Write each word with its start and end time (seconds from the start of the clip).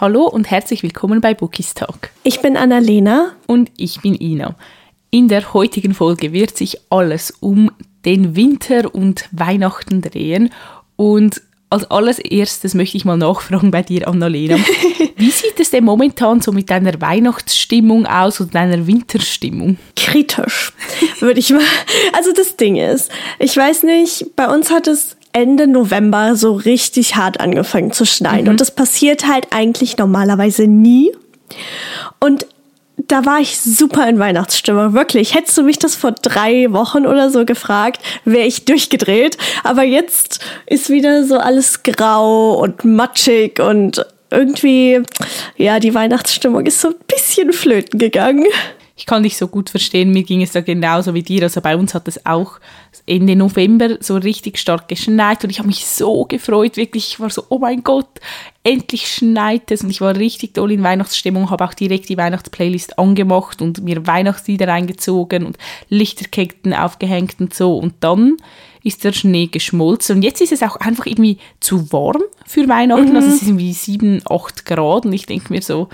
Hallo 0.00 0.24
und 0.26 0.50
herzlich 0.50 0.82
willkommen 0.82 1.20
bei 1.20 1.34
Bookies 1.34 1.74
Talk. 1.74 2.08
Ich 2.22 2.40
bin 2.40 2.56
Annalena. 2.56 3.32
Und 3.46 3.70
ich 3.76 4.00
bin 4.00 4.18
Ina. 4.18 4.56
In 5.10 5.28
der 5.28 5.52
heutigen 5.52 5.92
Folge 5.92 6.32
wird 6.32 6.56
sich 6.56 6.78
alles 6.88 7.34
um 7.40 7.70
den 8.06 8.34
Winter 8.34 8.94
und 8.94 9.28
Weihnachten 9.30 10.00
drehen. 10.00 10.54
Und 10.96 11.42
als 11.68 11.90
allererstes 11.90 12.72
möchte 12.72 12.96
ich 12.96 13.04
mal 13.04 13.18
nachfragen 13.18 13.70
bei 13.70 13.82
dir, 13.82 14.08
Annalena. 14.08 14.56
Wie 15.16 15.30
sieht 15.30 15.60
es 15.60 15.70
denn 15.70 15.84
momentan 15.84 16.40
so 16.40 16.50
mit 16.50 16.70
deiner 16.70 16.98
Weihnachtsstimmung 16.98 18.06
aus 18.06 18.40
oder 18.40 18.52
deiner 18.52 18.86
Winterstimmung? 18.86 19.76
Kritisch, 19.96 20.72
würde 21.18 21.40
ich 21.40 21.50
mal. 21.50 21.60
Also 22.16 22.32
das 22.32 22.56
Ding 22.56 22.76
ist, 22.76 23.10
ich 23.38 23.54
weiß 23.54 23.82
nicht, 23.82 24.34
bei 24.34 24.48
uns 24.48 24.70
hat 24.70 24.86
es 24.86 25.18
Ende 25.32 25.66
November 25.66 26.36
so 26.36 26.52
richtig 26.52 27.16
hart 27.16 27.40
angefangen 27.40 27.92
zu 27.92 28.04
schneien. 28.04 28.44
Mhm. 28.44 28.50
Und 28.50 28.60
das 28.60 28.70
passiert 28.70 29.26
halt 29.26 29.48
eigentlich 29.50 29.96
normalerweise 29.96 30.66
nie. 30.66 31.12
Und 32.18 32.46
da 33.08 33.24
war 33.24 33.40
ich 33.40 33.60
super 33.60 34.08
in 34.08 34.18
Weihnachtsstimmung. 34.18 34.92
Wirklich. 34.92 35.34
Hättest 35.34 35.56
du 35.56 35.62
mich 35.62 35.78
das 35.78 35.94
vor 35.94 36.12
drei 36.12 36.72
Wochen 36.72 37.06
oder 37.06 37.30
so 37.30 37.44
gefragt, 37.44 38.00
wäre 38.24 38.46
ich 38.46 38.64
durchgedreht. 38.64 39.38
Aber 39.64 39.82
jetzt 39.82 40.40
ist 40.66 40.90
wieder 40.90 41.24
so 41.24 41.38
alles 41.38 41.82
grau 41.82 42.54
und 42.54 42.84
matschig 42.84 43.60
und 43.60 44.04
irgendwie, 44.30 45.00
ja, 45.56 45.80
die 45.80 45.94
Weihnachtsstimmung 45.94 46.66
ist 46.66 46.80
so 46.80 46.88
ein 46.88 46.94
bisschen 47.08 47.52
flöten 47.52 47.98
gegangen 47.98 48.46
ich 49.00 49.06
kann 49.06 49.22
dich 49.22 49.38
so 49.38 49.48
gut 49.48 49.70
verstehen, 49.70 50.10
mir 50.10 50.24
ging 50.24 50.42
es 50.42 50.52
da 50.52 50.60
genauso 50.60 51.14
wie 51.14 51.22
dir. 51.22 51.44
Also 51.44 51.62
bei 51.62 51.74
uns 51.74 51.94
hat 51.94 52.06
es 52.06 52.26
auch 52.26 52.60
Ende 53.06 53.34
November 53.34 53.96
so 54.00 54.16
richtig 54.16 54.58
stark 54.58 54.88
geschneit 54.88 55.42
und 55.42 55.48
ich 55.48 55.58
habe 55.58 55.68
mich 55.68 55.86
so 55.86 56.26
gefreut, 56.26 56.76
wirklich, 56.76 57.12
ich 57.12 57.18
war 57.18 57.30
so, 57.30 57.44
oh 57.48 57.58
mein 57.58 57.82
Gott, 57.82 58.20
endlich 58.62 59.06
schneit 59.08 59.70
es. 59.70 59.82
Und 59.82 59.88
ich 59.88 60.02
war 60.02 60.16
richtig 60.16 60.52
toll 60.52 60.72
in 60.72 60.82
Weihnachtsstimmung, 60.82 61.48
habe 61.48 61.64
auch 61.64 61.72
direkt 61.72 62.10
die 62.10 62.18
Weihnachtsplaylist 62.18 62.98
angemacht 62.98 63.62
und 63.62 63.82
mir 63.82 64.06
Weihnachtslieder 64.06 64.70
eingezogen 64.70 65.46
und 65.46 65.56
Lichterketten 65.88 66.74
aufgehängt 66.74 67.36
und 67.38 67.54
so. 67.54 67.78
Und 67.78 67.94
dann 68.00 68.36
ist 68.84 69.02
der 69.02 69.14
Schnee 69.14 69.46
geschmolzen. 69.46 70.16
Und 70.16 70.22
jetzt 70.22 70.42
ist 70.42 70.52
es 70.52 70.62
auch 70.62 70.76
einfach 70.76 71.06
irgendwie 71.06 71.38
zu 71.60 71.90
warm 71.90 72.22
für 72.44 72.68
Weihnachten, 72.68 73.08
mhm. 73.08 73.16
also 73.16 73.28
es 73.28 73.36
ist 73.36 73.48
irgendwie 73.48 73.72
7, 73.72 74.24
8 74.28 74.66
Grad 74.66 75.06
und 75.06 75.14
ich 75.14 75.24
denke 75.24 75.54
mir 75.54 75.62
so, 75.62 75.88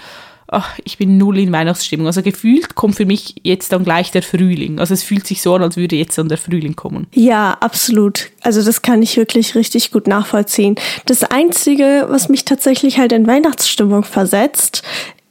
ach, 0.49 0.79
ich 0.85 0.99
bin 0.99 1.19
null 1.19 1.39
in 1.39 1.53
Weihnachtsstimmung. 1.53 2.07
Also 2.07 2.23
gefühlt 2.23 2.75
kommt 2.75 2.97
für 2.97 3.07
mich 3.07 3.37
jetzt 3.43 3.73
dann 3.73 3.85
gleich 3.85 4.11
der 4.11 4.23
Frühling. 4.23 4.79
Also 4.79 4.95
es 4.95 5.03
fühlt 5.03 5.27
sich 5.27 5.43
so 5.43 5.55
an, 5.55 5.63
als 5.63 5.77
würde 5.77 5.97
jetzt 5.97 6.17
dann 6.19 6.29
der 6.29 6.39
Frühling 6.39 6.77
kommen. 6.77 7.07
Ja, 7.15 7.57
absolut. 7.61 8.31
Also 8.43 8.63
das 8.63 8.83
kann 8.83 9.03
ich 9.03 9.17
wirklich 9.17 9.55
richtig 9.55 9.91
gut 9.91 10.07
nachvollziehen. 10.07 10.77
Das 11.07 11.25
Einzige, 11.25 12.07
was 12.09 12.29
mich 12.29 12.45
tatsächlich 12.45 12.99
halt 12.99 13.13
in 13.13 13.27
Weihnachtsstimmung 13.27 14.05
versetzt, 14.05 14.83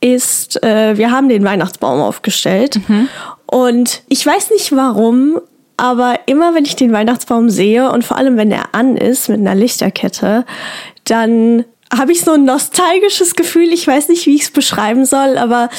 ist, 0.02 0.62
äh, 0.64 0.98
wir 0.98 1.12
haben 1.12 1.30
den 1.30 1.44
Weihnachtsbaum 1.44 2.02
aufgestellt. 2.02 2.80
Mhm. 2.88 3.08
Und 3.46 4.04
ich 4.10 4.26
weiß 4.26 4.52
nicht 4.52 4.76
warum, 4.76 5.40
aber 5.78 6.20
immer 6.26 6.54
wenn 6.56 6.66
ich 6.66 6.76
den 6.76 6.92
Weihnachtsbaum 6.92 7.50
sehe 7.50 7.92
und 7.92 8.04
vor 8.04 8.18
allem 8.18 8.38
wenn 8.38 8.52
er 8.52 8.74
an 8.74 8.98
ist 8.98 9.30
mit 9.30 9.40
einer 9.40 9.56
Lichterkette, 9.56 10.46
dann 11.06 11.66
habe 11.94 12.12
ich 12.12 12.22
so 12.22 12.34
ein 12.34 12.46
nostalgisches 12.46 13.36
Gefühl. 13.36 13.72
Ich 13.74 13.88
weiß 13.88 14.10
nicht, 14.10 14.26
wie 14.26 14.36
ich 14.36 14.44
es 14.44 14.52
beschreiben 14.52 15.06
soll, 15.06 15.38
aber 15.38 15.70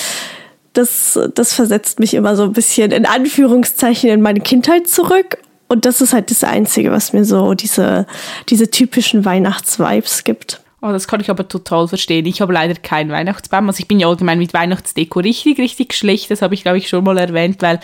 das, 0.73 1.19
das 1.35 1.55
versetzt 1.55 2.01
mich 2.01 2.15
immer 2.15 2.37
so 2.37 2.45
ein 2.45 2.53
bisschen 2.53 2.93
in 2.93 3.07
Anführungszeichen 3.07 4.11
in 4.11 4.21
meine 4.21 4.41
Kindheit 4.41 4.89
zurück. 4.89 5.39
Und 5.69 5.85
das 5.85 6.01
ist 6.01 6.13
halt 6.13 6.31
das 6.31 6.45
Einzige, 6.45 6.93
was 6.93 7.13
mir 7.13 7.25
so 7.25 7.55
diese, 7.55 8.07
diese 8.49 8.71
typischen 8.71 9.25
Weihnachtsvibes 9.25 10.23
gibt. 10.25 10.61
Oh, 10.83 10.93
das 10.93 11.09
kann 11.09 11.21
ich 11.21 11.31
aber 11.31 11.49
total 11.49 11.89
verstehen. 11.89 12.27
Ich 12.27 12.41
habe 12.41 12.53
leider 12.53 12.75
keinen 12.75 13.11
Weihnachtsbaum. 13.11 13.67
Also 13.67 13.81
ich 13.81 13.89
bin 13.89 13.99
ja 13.99 14.09
allgemein 14.09 14.39
mit 14.39 14.55
Weihnachtsdeko 14.55 15.21
richtig, 15.21 15.59
richtig 15.59 15.95
schlecht. 15.95 16.31
Das 16.31 16.43
habe 16.43 16.55
ich, 16.55 16.63
glaube 16.63 16.79
ich, 16.79 16.89
schon 16.89 17.03
mal 17.03 17.19
erwähnt, 17.19 17.63
weil 17.63 17.81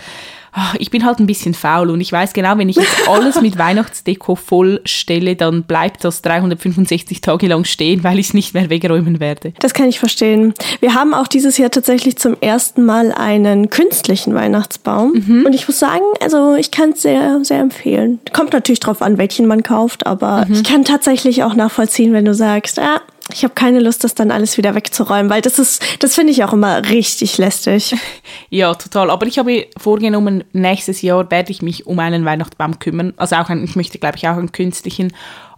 ich 0.79 0.91
bin 0.91 1.05
halt 1.05 1.19
ein 1.19 1.27
bisschen 1.27 1.55
faul 1.55 1.91
und 1.91 2.01
ich 2.01 2.13
weiß 2.13 2.33
genau, 2.35 2.59
wenn 2.59 2.69
ich 2.69 2.77
jetzt 2.77 3.09
alles 3.09 3.41
mit 3.41 3.59
Weihnachtsdeko 3.59 4.35
vollstelle, 4.35 5.35
dann 5.35 5.63
bleibt 5.63 6.05
das 6.05 6.21
365 6.23 7.21
Tage 7.21 7.47
lang 7.47 7.65
stehen, 7.65 8.05
weil 8.05 8.19
ich 8.19 8.29
es 8.29 8.35
nicht 8.35 8.53
mehr 8.53 8.69
wegräumen 8.69 9.19
werde. 9.19 9.53
Das 9.61 9.73
kann 9.73 9.89
ich 9.89 9.99
verstehen. 9.99 10.53
Wir 10.81 10.95
haben 10.95 11.15
auch 11.15 11.27
dieses 11.27 11.57
Jahr 11.57 11.71
tatsächlich 11.71 12.17
zum 12.17 12.37
ersten 12.41 12.85
Mal 12.85 13.13
einen 13.13 13.71
künstlichen 13.71 14.35
Weihnachtsbaum. 14.35 15.13
Mhm. 15.27 15.47
Und 15.47 15.55
ich 15.55 15.67
muss 15.67 15.79
sagen, 15.79 16.05
also 16.21 16.55
ich 16.55 16.71
kann 16.71 16.91
es 16.91 17.03
sehr, 17.03 17.41
sehr 17.43 17.61
empfehlen. 17.61 18.21
Kommt 18.33 18.53
natürlich 18.53 18.81
drauf 18.81 19.01
an, 19.01 19.19
welchen 19.19 19.47
man 19.47 19.63
kauft, 19.63 20.07
aber 20.07 20.45
mhm. 20.47 20.55
ich 20.55 20.65
kann 20.65 20.85
tatsächlich 20.85 21.45
auch 21.45 21.55
nachvollziehen, 21.55 22.13
wenn 22.13 22.27
du 22.27 22.35
sagst, 22.35 22.77
ja, 22.77 23.01
ich 23.31 23.45
habe 23.45 23.55
keine 23.55 23.81
Lust, 23.81 24.05
das 24.05 24.15
dann 24.15 24.31
alles 24.31 24.59
wieder 24.59 24.75
wegzuräumen, 24.75 25.31
weil 25.31 25.43
das 25.43 25.59
ist, 25.59 25.83
das 26.01 26.15
finde 26.15 26.33
ich 26.33 26.43
auch 26.45 26.53
immer 26.53 26.89
richtig 26.89 27.39
lästig. 27.39 27.95
ja, 28.51 28.75
total. 28.75 29.11
Aber 29.11 29.27
ich 29.27 29.39
habe 29.39 29.67
vorgenommen, 29.79 30.45
nächstes 30.53 31.03
Jahr 31.03 31.31
werde 31.31 31.53
ich 31.53 31.63
mich 31.63 31.87
um 31.87 31.99
einen 31.99 32.25
Weihnachtsbaum 32.25 32.79
kümmern. 32.79 33.15
Also 33.17 33.37
auch 33.37 33.49
ein, 33.49 33.63
ich 33.65 33.77
möchte, 33.77 33.99
glaube 33.99 34.17
ich, 34.17 34.27
auch 34.27 34.37
einen 34.37 34.53
künstlichen. 34.53 35.13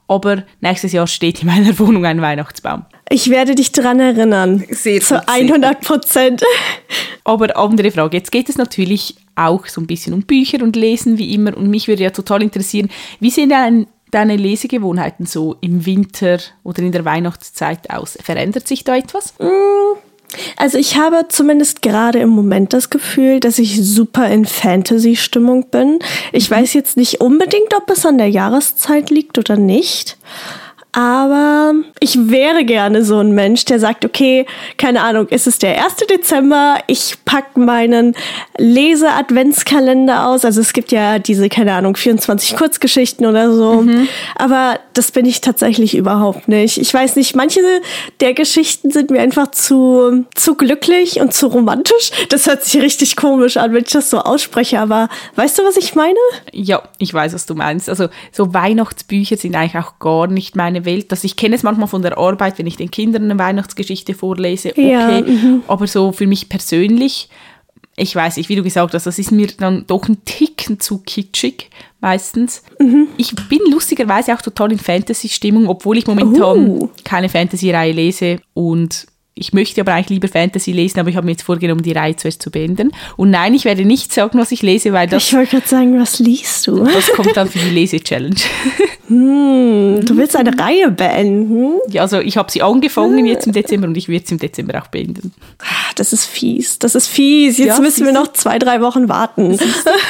Aber 0.07 0.43
nächstes 0.61 0.93
Jahr 0.93 1.07
steht 1.07 1.41
in 1.41 1.49
meiner 1.49 1.79
Wohnung 1.79 2.05
ein 2.05 2.21
Weihnachtsbaum. 2.21 2.85
Ich 3.09 3.31
werde 3.31 3.55
dich 3.55 3.73
daran 3.73 4.01
erinnern. 4.01 4.65
Sehr 4.71 5.01
Zu 5.01 5.27
100 5.27 5.81
Prozent. 5.81 6.43
Aber 7.25 7.57
andere 7.57 7.91
Frage. 7.91 8.19
Jetzt 8.19 8.31
geht 8.31 8.51
es 8.51 8.59
natürlich 8.59 9.17
auch 9.37 9.67
so 9.67 9.81
ein 9.81 9.87
bisschen 9.87 10.13
um 10.13 10.23
Bücher 10.23 10.63
und 10.63 10.77
Lesen 10.77 11.17
wie 11.17 11.35
immer. 11.35 11.57
Und 11.57 11.69
mich 11.69 11.89
würde 11.89 12.03
ja 12.03 12.11
total 12.11 12.43
interessieren, 12.43 12.91
wie 13.21 13.31
sehen 13.31 13.49
denn 13.49 13.87
deine 14.15 14.37
Lesegewohnheiten 14.37 15.27
so 15.27 15.57
im 15.61 15.87
Winter 15.87 16.39
oder 16.63 16.83
in 16.83 16.93
der 16.93 17.05
Weihnachtszeit 17.05 17.91
aus? 17.91 18.17
Verändert 18.23 18.69
sich 18.69 18.85
da 18.85 18.97
etwas? 18.97 19.35
Mm, 19.39 19.99
also 20.57 20.79
ich 20.79 20.97
habe 20.97 21.27
zumindest 21.29 21.83
gerade 21.83 22.21
im 22.21 22.31
Moment 22.31 22.73
das 22.73 22.91
Gefühl, 22.91 23.41
dass 23.41 23.59
ich 23.59 23.85
super 23.85 24.29
in 24.29 24.45
Fantasy-Stimmung 24.45 25.71
bin. 25.71 25.99
Ich 26.33 26.51
mhm. 26.51 26.55
weiß 26.55 26.75
jetzt 26.75 26.97
nicht 26.97 27.21
unbedingt, 27.21 27.75
ob 27.75 27.91
es 27.91 28.07
an 28.07 28.19
der 28.19 28.29
Jahreszeit 28.29 29.11
liegt 29.11 29.39
oder 29.39 29.57
nicht. 29.57 30.17
Aber 30.97 31.75
ich 31.99 32.31
wäre 32.31 32.65
gerne 32.65 33.05
so 33.05 33.19
ein 33.19 33.33
Mensch, 33.33 33.65
der 33.65 33.81
sagt, 33.81 34.05
okay, 34.05 34.47
keine 34.79 35.03
Ahnung, 35.03 35.27
ist 35.27 35.49
es 35.49 35.59
der 35.59 35.85
1. 35.85 35.97
Dezember, 36.09 36.77
ich 36.87 37.17
pack 37.25 37.57
meinen 37.57 38.15
Lese-Adventskalender 38.59 40.29
aus. 40.29 40.45
Also 40.45 40.61
es 40.61 40.73
gibt 40.73 40.93
ja 40.93 41.19
diese, 41.19 41.49
keine 41.49 41.75
Ahnung, 41.75 41.97
24 41.97 42.57
Kurzgeschichten 42.57 43.27
oder 43.27 43.53
so. 43.53 43.83
Mhm. 43.83 44.07
Aber 44.37 44.79
das 44.93 45.11
bin 45.11 45.27
ich 45.27 45.41
tatsächlich 45.41 45.97
überhaupt 45.97 46.47
nicht. 46.47 46.79
Ich 46.79 46.95
weiß 46.95 47.17
nicht, 47.17 47.35
manche 47.35 47.61
der 48.21 48.33
Geschichten 48.33 48.93
sind 48.93 49.11
mir 49.11 49.21
einfach 49.21 49.51
zu, 49.51 50.25
zu 50.37 50.55
glücklich 50.55 51.21
und 51.21 51.35
zu 51.35 51.49
romantisch. 51.49 52.13
Das 52.29 52.47
hört 52.47 52.63
sich 52.63 52.81
richtig 52.81 53.17
komisch 53.17 53.57
an, 53.57 53.73
wenn 53.73 53.83
ich 53.83 53.91
das 53.91 54.11
so 54.11 54.21
ausspreche. 54.21 54.79
Aber 54.79 55.09
weißt 55.35 55.59
du, 55.59 55.65
was 55.65 55.77
ich 55.77 55.97
meine? 55.97 56.19
Ja, 56.53 56.85
ich 56.99 57.13
weiß, 57.13 57.35
was 57.35 57.47
du 57.47 57.57
meinst. 57.57 57.89
Also 57.89 58.09
so 58.31 58.55
Weihnachtsbücher 58.55 59.37
sind 59.37 59.57
eigentlich 59.57 59.83
auch 59.83 59.99
gar 59.99 60.29
nicht 60.29 60.55
meine 60.55 60.84
Welt. 60.85 61.11
Also 61.11 61.25
ich 61.27 61.37
kenne 61.37 61.57
es 61.57 61.63
manchmal 61.63 61.89
von 61.89 62.03
der 62.03 62.19
Arbeit, 62.19 62.59
wenn 62.59 62.67
ich 62.67 62.77
den 62.77 62.91
Kindern 62.91 63.25
eine 63.25 63.39
Weihnachtsgeschichte 63.39 64.15
vorlese, 64.15 64.71
okay. 64.71 64.93
Ja, 64.93 65.21
mhm. 65.21 65.63
aber 65.67 65.87
so 65.87 66.13
für 66.13 66.27
mich 66.27 66.49
persönlich, 66.49 67.29
ich 67.97 68.15
weiß 68.15 68.37
nicht, 68.37 68.49
wie 68.49 68.57
du 68.57 68.63
gesagt 68.63 68.95
hast, 68.95 69.07
das 69.07 69.19
ist 69.19 69.31
mir 69.31 69.49
dann 69.59 69.87
doch 69.87 70.09
ein 70.09 70.25
Ticken 70.25 70.81
zu 70.81 70.99
kitschig 70.99 71.71
meistens. 72.01 72.63
Mhm. 72.79 73.09
Ich 73.17 73.35
bin 73.49 73.61
lustigerweise 73.71 74.35
auch 74.35 74.43
total 74.43 74.73
in 74.73 74.79
Fantasy-Stimmung, 74.79 75.69
obwohl 75.69 75.99
ich 75.99 76.07
momentan 76.07 76.69
uh. 76.69 76.89
keine 77.05 77.29
Fantasy-Reihe 77.29 77.93
lese 77.93 78.41
und 78.53 79.07
ich 79.37 79.53
möchte 79.53 79.81
aber 79.81 79.95
eigentlich 79.95 80.11
lieber 80.11 80.29
Fantasy 80.29 80.71
lesen, 80.71 81.01
aber 81.01 81.11
ich 81.11 81.17
habe 81.17 81.25
mir 81.25 81.33
jetzt 81.33 81.43
vorgenommen, 81.43 81.83
die 81.83 81.93
Reihe 81.93 82.15
zuerst 82.15 82.41
zu 82.41 82.53
beenden. 82.53 82.93
Und 83.17 83.31
nein, 83.31 83.53
ich 83.55 83.65
werde 83.65 83.85
nicht 83.85 84.13
sagen, 84.13 84.39
was 84.39 84.53
ich 84.53 84.63
lese, 84.63 84.93
weil 84.93 85.09
das. 85.09 85.27
Ich 85.27 85.35
wollte 85.35 85.57
gerade 85.57 85.67
sagen, 85.67 86.01
was 86.01 86.21
liest 86.21 86.69
du? 86.69 86.85
Das 86.85 87.09
kommt 87.13 87.37
dann 87.37 87.49
für 87.49 87.59
die 87.59 87.71
Lese-Challenge. 87.71 88.37
Hm, 89.09 90.01
du 90.05 90.17
willst 90.17 90.35
eine 90.35 90.59
Reihe 90.59 90.91
beenden? 90.91 91.79
Ja, 91.91 92.03
also 92.03 92.21
ich 92.21 92.37
habe 92.37 92.51
sie 92.51 92.63
angefangen 92.63 93.27
jetzt 93.27 93.47
im 93.47 93.53
Dezember 93.53 93.87
und 93.87 93.97
ich 93.97 94.09
werde 94.09 94.27
sie 94.27 94.35
im 94.35 94.39
Dezember 94.39 94.81
auch 94.81 94.87
beenden. 94.87 95.35
Ah, 95.59 95.93
das 95.97 96.13
ist 96.13 96.25
fies. 96.25 96.79
Das 96.79 96.95
ist 96.95 97.09
fies. 97.09 97.59
Jetzt 97.59 97.77
ja, 97.77 97.81
müssen 97.81 98.07
wir 98.07 98.13
noch 98.13 98.33
zwei, 98.33 98.59
drei 98.59 98.81
Wochen 98.81 99.09
warten. 99.09 99.59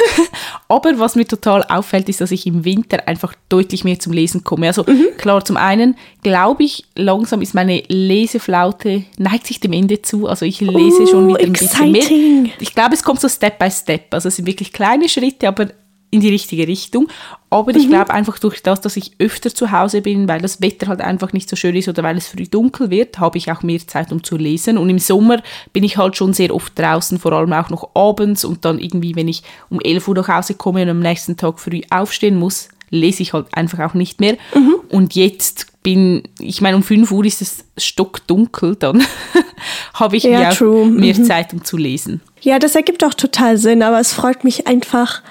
aber 0.68 0.98
was 0.98 1.16
mir 1.16 1.26
total 1.26 1.64
auffällt, 1.64 2.08
ist, 2.08 2.20
dass 2.20 2.30
ich 2.30 2.46
im 2.46 2.64
Winter 2.64 3.08
einfach 3.08 3.34
deutlich 3.48 3.82
mehr 3.82 3.98
zum 3.98 4.12
Lesen 4.12 4.44
komme. 4.44 4.68
Also 4.68 4.84
mhm. 4.86 5.08
klar, 5.16 5.44
zum 5.44 5.56
einen 5.56 5.96
glaube 6.24 6.64
ich, 6.64 6.84
langsam 6.96 7.42
ist 7.42 7.54
meine 7.54 7.82
Leseflaute 7.88 9.04
neigt 9.18 9.46
sich 9.46 9.60
dem 9.60 9.72
Ende 9.72 10.02
zu. 10.02 10.26
Also 10.26 10.44
ich 10.44 10.60
lese 10.60 11.02
uh, 11.02 11.06
schon 11.06 11.28
wieder 11.28 11.40
ein 11.40 11.54
exciting. 11.54 11.92
bisschen 11.92 12.42
mehr. 12.42 12.52
Ich 12.60 12.74
glaube, 12.74 12.94
es 12.94 13.02
kommt 13.02 13.20
so 13.20 13.28
Step 13.28 13.58
by 13.58 13.70
Step. 13.70 14.12
Also 14.12 14.28
es 14.28 14.36
sind 14.36 14.46
wirklich 14.46 14.72
kleine 14.72 15.08
Schritte, 15.08 15.48
aber 15.48 15.68
in 16.14 16.20
die 16.20 16.28
richtige 16.28 16.68
Richtung. 16.68 17.08
Aber 17.50 17.72
mhm. 17.72 17.78
ich 17.78 17.88
glaube 17.88 18.14
einfach 18.14 18.38
durch 18.38 18.62
das, 18.62 18.80
dass 18.80 18.96
ich 18.96 19.12
öfter 19.18 19.52
zu 19.52 19.72
Hause 19.72 20.00
bin, 20.00 20.28
weil 20.28 20.40
das 20.40 20.60
Wetter 20.62 20.86
halt 20.86 21.00
einfach 21.00 21.32
nicht 21.32 21.48
so 21.48 21.56
schön 21.56 21.74
ist 21.74 21.88
oder 21.88 22.04
weil 22.04 22.16
es 22.16 22.28
früh 22.28 22.44
dunkel 22.44 22.90
wird, 22.90 23.18
habe 23.18 23.36
ich 23.36 23.50
auch 23.50 23.62
mehr 23.62 23.80
Zeit, 23.84 24.12
um 24.12 24.22
zu 24.22 24.36
lesen. 24.36 24.78
Und 24.78 24.88
im 24.90 25.00
Sommer 25.00 25.42
bin 25.72 25.82
ich 25.82 25.96
halt 25.96 26.16
schon 26.16 26.32
sehr 26.32 26.54
oft 26.54 26.78
draußen, 26.78 27.18
vor 27.18 27.32
allem 27.32 27.52
auch 27.52 27.68
noch 27.68 27.90
abends 27.94 28.44
und 28.44 28.64
dann 28.64 28.78
irgendwie, 28.78 29.16
wenn 29.16 29.26
ich 29.26 29.42
um 29.70 29.80
11 29.80 30.06
Uhr 30.06 30.14
nach 30.14 30.28
Hause 30.28 30.54
komme 30.54 30.82
und 30.82 30.88
am 30.88 31.00
nächsten 31.00 31.36
Tag 31.36 31.58
früh 31.58 31.82
aufstehen 31.90 32.38
muss, 32.38 32.68
lese 32.94 33.22
ich 33.22 33.32
halt 33.32 33.46
einfach 33.52 33.78
auch 33.80 33.94
nicht 33.94 34.20
mehr. 34.20 34.36
Mhm. 34.54 34.76
Und 34.88 35.14
jetzt 35.14 35.66
bin, 35.82 36.22
ich 36.40 36.60
meine, 36.60 36.76
um 36.76 36.82
5 36.82 37.10
Uhr 37.10 37.24
ist 37.24 37.42
es 37.42 37.64
stockdunkel, 37.76 38.76
dann 38.76 39.04
habe 39.94 40.16
ich 40.16 40.24
ja, 40.24 40.50
auch 40.50 40.60
mehr 40.86 41.14
mhm. 41.14 41.24
Zeit, 41.24 41.52
um 41.52 41.64
zu 41.64 41.76
lesen. 41.76 42.20
Ja, 42.40 42.58
das 42.58 42.74
ergibt 42.74 43.04
auch 43.04 43.14
total 43.14 43.58
Sinn, 43.58 43.82
aber 43.82 44.00
es 44.00 44.12
freut 44.12 44.44
mich 44.44 44.66
einfach, 44.66 45.22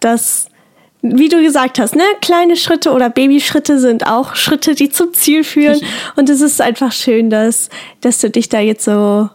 dass 0.00 0.48
wie 1.00 1.28
du 1.28 1.40
gesagt 1.42 1.78
hast, 1.78 1.94
ne, 1.94 2.02
kleine 2.20 2.56
Schritte 2.56 2.90
oder 2.90 3.08
Babyschritte 3.08 3.78
sind 3.78 4.06
auch 4.06 4.34
Schritte, 4.34 4.74
die 4.74 4.90
zum 4.90 5.14
Ziel 5.14 5.44
führen. 5.44 5.80
Und 6.16 6.28
es 6.28 6.40
ist 6.40 6.60
einfach 6.60 6.90
schön, 6.90 7.30
dass, 7.30 7.68
dass 8.00 8.18
du 8.18 8.30
dich 8.30 8.48
da 8.48 8.58
jetzt 8.58 8.84
so 8.84 9.30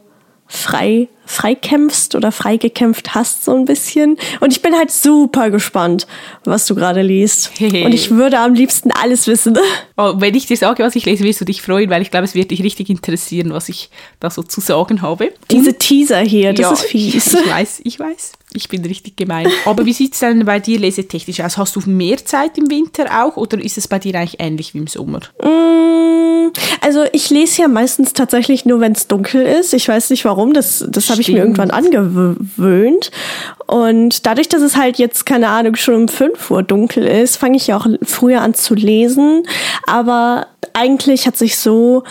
frei, 0.53 1.07
frei 1.25 1.55
kämpfst 1.55 2.15
oder 2.15 2.31
frei 2.31 2.57
gekämpft 2.57 3.15
hast, 3.15 3.43
so 3.43 3.55
ein 3.55 3.65
bisschen. 3.65 4.17
Und 4.39 4.51
ich 4.51 4.61
bin 4.61 4.75
halt 4.75 4.91
super 4.91 5.49
gespannt, 5.49 6.05
was 6.45 6.67
du 6.67 6.75
gerade 6.75 7.01
liest. 7.01 7.51
Und 7.59 7.93
ich 7.93 8.11
würde 8.11 8.39
am 8.39 8.53
liebsten 8.53 8.91
alles 8.91 9.27
wissen. 9.27 9.57
Oh, 9.95 10.13
wenn 10.17 10.33
ich 10.33 10.47
dir 10.47 10.57
sage, 10.57 10.83
was 10.83 10.95
ich 10.95 11.05
lese, 11.05 11.23
wirst 11.23 11.39
du 11.41 11.45
dich 11.45 11.61
freuen, 11.61 11.87
weil 11.91 12.01
ich 12.01 12.09
glaube, 12.09 12.25
es 12.25 12.33
wird 12.33 12.49
dich 12.49 12.63
richtig 12.63 12.89
interessieren, 12.89 13.53
was 13.53 13.69
ich 13.69 13.91
da 14.19 14.31
so 14.31 14.41
zu 14.41 14.59
sagen 14.59 15.03
habe. 15.03 15.31
Diese 15.51 15.69
Und, 15.69 15.79
Teaser 15.79 16.21
hier, 16.21 16.51
das 16.51 16.61
ja, 16.61 16.73
ist 16.73 16.81
fies. 16.85 17.33
Ich 17.33 17.47
weiß, 17.47 17.81
ich 17.83 17.99
weiß. 17.99 18.31
Ich 18.55 18.69
bin 18.69 18.83
richtig 18.85 19.17
gemein. 19.17 19.47
Aber 19.65 19.85
wie 19.85 19.93
sieht 19.93 20.13
es 20.13 20.19
denn 20.19 20.45
bei 20.45 20.59
dir 20.59 20.79
lesetechnisch 20.79 21.41
aus? 21.41 21.57
Hast 21.57 21.75
du 21.75 21.81
mehr 21.85 22.17
Zeit 22.25 22.57
im 22.57 22.71
Winter 22.71 23.23
auch 23.23 23.37
oder 23.37 23.63
ist 23.63 23.77
es 23.77 23.87
bei 23.87 23.99
dir 23.99 24.15
eigentlich 24.15 24.39
ähnlich 24.39 24.73
wie 24.73 24.79
im 24.79 24.87
Sommer? 24.87 25.19
Mm, 25.43 26.12
also 26.81 27.05
ich 27.11 27.29
lese 27.29 27.63
ja 27.63 27.67
meistens 27.67 28.13
tatsächlich 28.13 28.65
nur, 28.65 28.79
wenn 28.79 28.91
es 28.91 29.07
dunkel 29.07 29.41
ist. 29.41 29.73
Ich 29.73 29.87
weiß 29.87 30.09
nicht 30.09 30.25
warum, 30.25 30.53
das, 30.53 30.85
das 30.87 31.09
habe 31.09 31.21
ich 31.21 31.29
mir 31.29 31.39
irgendwann 31.39 31.71
angewöhnt. 31.71 33.11
Und 33.65 34.25
dadurch, 34.25 34.49
dass 34.49 34.61
es 34.61 34.77
halt 34.77 34.97
jetzt, 34.97 35.25
keine 35.25 35.47
Ahnung, 35.49 35.75
schon 35.75 35.95
um 35.95 36.07
5 36.07 36.51
Uhr 36.51 36.63
dunkel 36.63 37.05
ist, 37.05 37.37
fange 37.37 37.57
ich 37.57 37.67
ja 37.67 37.77
auch 37.77 37.87
früher 38.03 38.41
an 38.41 38.53
zu 38.53 38.75
lesen. 38.75 39.43
Aber 39.87 40.47
eigentlich 40.73 41.27
hat 41.27 41.37
sich 41.37 41.57
so 41.57 42.03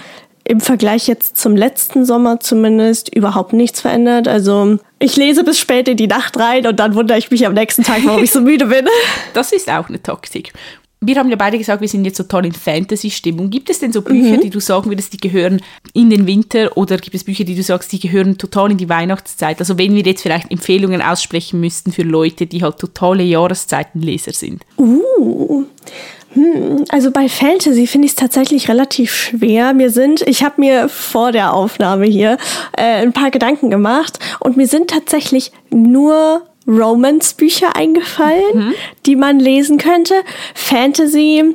im 0.44 0.60
Vergleich 0.60 1.06
jetzt 1.06 1.36
zum 1.36 1.56
letzten 1.56 2.04
Sommer 2.04 2.40
zumindest 2.40 3.14
überhaupt 3.14 3.52
nichts 3.52 3.80
verändert. 3.80 4.26
Also 4.26 4.78
ich 4.98 5.16
lese 5.16 5.44
bis 5.44 5.58
spät 5.58 5.88
in 5.88 5.96
die 5.96 6.08
Nacht 6.08 6.36
rein 6.38 6.66
und 6.66 6.80
dann 6.80 6.94
wundere 6.94 7.18
ich 7.18 7.30
mich 7.30 7.46
am 7.46 7.54
nächsten 7.54 7.84
Tag, 7.84 8.00
warum 8.04 8.22
ich 8.22 8.32
so 8.32 8.40
müde 8.42 8.66
bin. 8.66 8.88
Das 9.34 9.52
ist 9.52 9.70
auch 9.70 9.88
eine 9.88 10.02
Taktik. 10.02 10.52
Wir 11.04 11.16
haben 11.16 11.28
ja 11.28 11.36
beide 11.36 11.58
gesagt, 11.58 11.80
wir 11.80 11.88
sind 11.88 12.04
jetzt 12.04 12.16
so 12.16 12.22
toll 12.22 12.46
in 12.46 12.52
Fantasy-Stimmung. 12.52 13.50
Gibt 13.50 13.68
es 13.70 13.80
denn 13.80 13.92
so 13.92 14.02
Bücher, 14.02 14.36
mhm. 14.36 14.40
die 14.40 14.50
du 14.50 14.60
sagen 14.60 14.88
würdest, 14.88 15.12
die 15.12 15.16
gehören 15.16 15.60
in 15.92 16.10
den 16.10 16.26
Winter 16.26 16.76
oder 16.76 16.96
gibt 16.96 17.16
es 17.16 17.24
Bücher, 17.24 17.44
die 17.44 17.56
du 17.56 17.62
sagst, 17.62 17.92
die 17.92 17.98
gehören 17.98 18.38
total 18.38 18.70
in 18.70 18.78
die 18.78 18.88
Weihnachtszeit? 18.88 19.58
Also 19.58 19.78
wenn 19.78 19.94
wir 19.94 20.02
jetzt 20.02 20.22
vielleicht 20.22 20.50
Empfehlungen 20.50 21.02
aussprechen 21.02 21.60
müssten 21.60 21.92
für 21.92 22.02
Leute, 22.02 22.46
die 22.46 22.62
halt 22.62 22.78
totale 22.78 23.24
Jahreszeitenleser 23.24 24.32
sind. 24.32 24.62
Uh, 24.78 25.64
hm, 26.34 26.84
also 26.88 27.10
bei 27.10 27.28
Fantasy 27.28 27.86
finde 27.86 28.06
ich 28.06 28.12
es 28.12 28.16
tatsächlich 28.16 28.68
relativ 28.68 29.12
schwer. 29.12 29.74
Mir 29.74 29.90
sind, 29.90 30.22
ich 30.22 30.42
habe 30.42 30.60
mir 30.60 30.88
vor 30.88 31.32
der 31.32 31.52
Aufnahme 31.52 32.06
hier 32.06 32.38
äh, 32.76 33.02
ein 33.02 33.12
paar 33.12 33.30
Gedanken 33.30 33.70
gemacht 33.70 34.18
und 34.40 34.56
mir 34.56 34.66
sind 34.66 34.88
tatsächlich 34.88 35.52
nur 35.70 36.42
Romance-Bücher 36.66 37.76
eingefallen, 37.76 38.42
mhm. 38.54 38.74
die 39.06 39.16
man 39.16 39.38
lesen 39.38 39.78
könnte. 39.78 40.14
Fantasy 40.54 41.54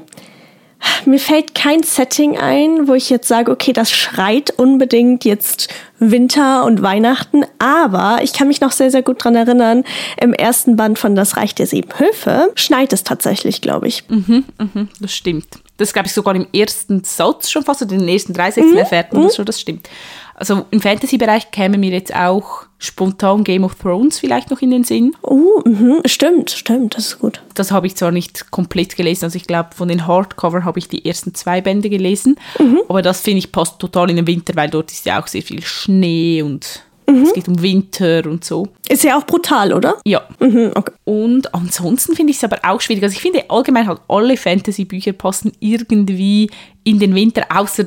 mir 1.05 1.19
fällt 1.19 1.55
kein 1.55 1.83
Setting 1.83 2.37
ein, 2.37 2.87
wo 2.87 2.93
ich 2.93 3.09
jetzt 3.09 3.27
sage, 3.27 3.51
okay, 3.51 3.73
das 3.73 3.91
schreit 3.91 4.51
unbedingt 4.57 5.25
jetzt 5.25 5.73
Winter 5.99 6.65
und 6.65 6.81
Weihnachten, 6.81 7.43
aber 7.57 8.19
ich 8.21 8.33
kann 8.33 8.47
mich 8.47 8.61
noch 8.61 8.71
sehr, 8.71 8.91
sehr 8.91 9.01
gut 9.01 9.23
dran 9.23 9.35
erinnern, 9.35 9.83
im 10.21 10.33
ersten 10.33 10.75
Band 10.75 10.99
von 10.99 11.15
Das 11.15 11.35
Reich 11.37 11.55
der 11.55 11.65
Sieben 11.65 11.89
Höfe 11.97 12.51
schneit 12.55 12.93
es 12.93 13.03
tatsächlich, 13.03 13.61
glaube 13.61 13.87
ich. 13.87 14.03
Mhm, 14.09 14.45
mhm, 14.59 14.89
das 14.99 15.13
stimmt. 15.13 15.47
Das 15.77 15.93
glaube 15.93 16.07
ich 16.07 16.13
sogar 16.13 16.35
im 16.35 16.47
ersten 16.53 17.03
Satz 17.03 17.49
schon 17.49 17.63
fast, 17.63 17.81
oder 17.81 17.93
in 17.93 17.99
den 17.99 18.09
ersten 18.09 18.33
drei 18.33 18.51
Sätzen 18.51 18.71
mhm, 18.71 18.77
erfährt 18.77 19.13
man 19.13 19.23
das 19.23 19.33
mhm. 19.33 19.35
schon, 19.35 19.45
das 19.45 19.61
stimmt. 19.61 19.89
Also 20.37 20.67
im 20.69 20.81
Fantasy-Bereich 20.81 21.49
käme 21.49 21.79
mir 21.79 21.89
jetzt 21.89 22.15
auch 22.15 22.67
spontan 22.77 23.43
Game 23.43 23.63
of 23.63 23.73
Thrones 23.73 24.19
vielleicht 24.19 24.51
noch 24.51 24.61
in 24.61 24.69
den 24.69 24.83
Sinn. 24.83 25.15
Oh, 25.23 25.61
mh, 25.65 26.03
stimmt, 26.05 26.51
stimmt, 26.51 26.95
das 26.95 27.07
ist 27.07 27.19
gut. 27.19 27.41
Das 27.55 27.71
habe 27.71 27.87
ich 27.87 27.95
zwar 27.95 28.11
nicht 28.11 28.51
komplett 28.51 28.95
gelesen, 28.95 29.25
also 29.25 29.35
ich 29.35 29.47
glaube 29.47 29.69
von 29.75 29.87
den 29.87 30.05
Hardcover 30.05 30.63
habe 30.63 30.77
ich 30.77 30.87
die 30.87 31.03
ersten 31.05 31.33
zwei 31.33 31.59
Bände 31.59 31.89
gelesen, 31.89 32.37
mhm. 32.59 32.81
aber 32.87 33.01
das 33.01 33.21
finde 33.21 33.39
ich 33.39 33.51
passt 33.51 33.79
total 33.79 34.11
in 34.11 34.17
den 34.17 34.27
Winter, 34.27 34.55
weil 34.55 34.69
dort 34.69 34.91
ist 34.91 35.07
ja 35.07 35.19
auch 35.19 35.25
sehr 35.25 35.41
viel 35.41 35.63
Schnee 35.63 36.43
und 36.43 36.83
mhm. 37.07 37.23
es 37.23 37.33
geht 37.33 37.47
um 37.47 37.59
Winter 37.59 38.21
und 38.27 38.45
so. 38.45 38.67
Ist 38.87 39.03
ja 39.03 39.17
auch 39.17 39.25
brutal, 39.25 39.73
oder? 39.73 39.97
Ja. 40.05 40.21
Mhm, 40.39 40.71
okay. 40.75 40.93
Und 41.03 41.51
ansonsten 41.55 42.15
finde 42.15 42.29
ich 42.29 42.37
es 42.37 42.43
aber 42.43 42.59
auch 42.61 42.79
schwierig. 42.79 43.01
Also 43.01 43.15
ich 43.15 43.21
finde 43.21 43.49
allgemein 43.49 43.87
halt 43.87 44.01
alle 44.07 44.37
Fantasy-Bücher 44.37 45.13
passen 45.13 45.51
irgendwie 45.59 46.51
in 46.83 46.99
den 46.99 47.15
Winter, 47.15 47.45
außer 47.49 47.85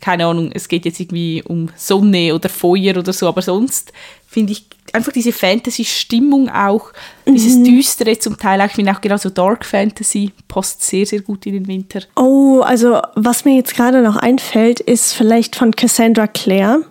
keine 0.00 0.26
Ahnung, 0.26 0.50
es 0.52 0.68
geht 0.68 0.84
jetzt 0.84 1.00
irgendwie 1.00 1.42
um 1.42 1.68
Sonne 1.76 2.34
oder 2.34 2.48
Feuer 2.48 2.96
oder 2.96 3.12
so, 3.12 3.26
aber 3.26 3.42
sonst 3.42 3.92
finde 4.26 4.52
ich 4.52 4.64
einfach 4.92 5.12
diese 5.12 5.32
Fantasy-Stimmung 5.32 6.48
auch, 6.48 6.92
mhm. 7.26 7.34
dieses 7.34 7.62
Düstere 7.62 8.18
zum 8.18 8.36
Teil 8.36 8.60
auch, 8.60 8.66
ich 8.66 8.72
finde 8.72 8.92
auch 8.92 9.00
gerade 9.00 9.20
so 9.20 9.30
Dark 9.30 9.64
Fantasy 9.64 10.32
passt 10.46 10.82
sehr, 10.82 11.06
sehr 11.06 11.20
gut 11.20 11.46
in 11.46 11.54
den 11.54 11.68
Winter. 11.68 12.00
Oh, 12.16 12.60
also 12.60 13.00
was 13.14 13.44
mir 13.44 13.56
jetzt 13.56 13.74
gerade 13.74 14.02
noch 14.02 14.16
einfällt, 14.16 14.80
ist 14.80 15.14
vielleicht 15.14 15.56
von 15.56 15.72
Cassandra 15.72 16.26
Clare. 16.26 16.84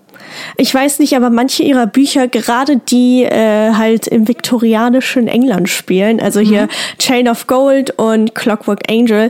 Ich 0.57 0.73
weiß 0.73 0.99
nicht, 0.99 1.15
aber 1.15 1.29
manche 1.29 1.63
ihrer 1.63 1.87
Bücher, 1.87 2.27
gerade 2.27 2.77
die 2.77 3.23
äh, 3.23 3.73
halt 3.73 4.07
im 4.07 4.27
viktorianischen 4.27 5.27
England 5.27 5.69
spielen, 5.69 6.19
also 6.19 6.39
hier 6.39 6.63
mhm. 6.63 6.97
Chain 6.99 7.29
of 7.29 7.47
Gold 7.47 7.91
und 7.97 8.35
Clockwork 8.35 8.91
Angel, 8.91 9.29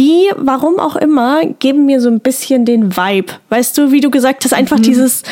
die, 0.00 0.30
warum 0.36 0.80
auch 0.80 0.96
immer, 0.96 1.44
geben 1.58 1.84
mir 1.84 2.00
so 2.00 2.08
ein 2.08 2.20
bisschen 2.20 2.64
den 2.64 2.96
Vibe. 2.96 3.34
Weißt 3.50 3.76
du, 3.76 3.92
wie 3.92 4.00
du 4.00 4.10
gesagt 4.10 4.44
hast, 4.44 4.54
einfach 4.54 4.78
mhm. 4.78 4.82
dieses, 4.82 5.22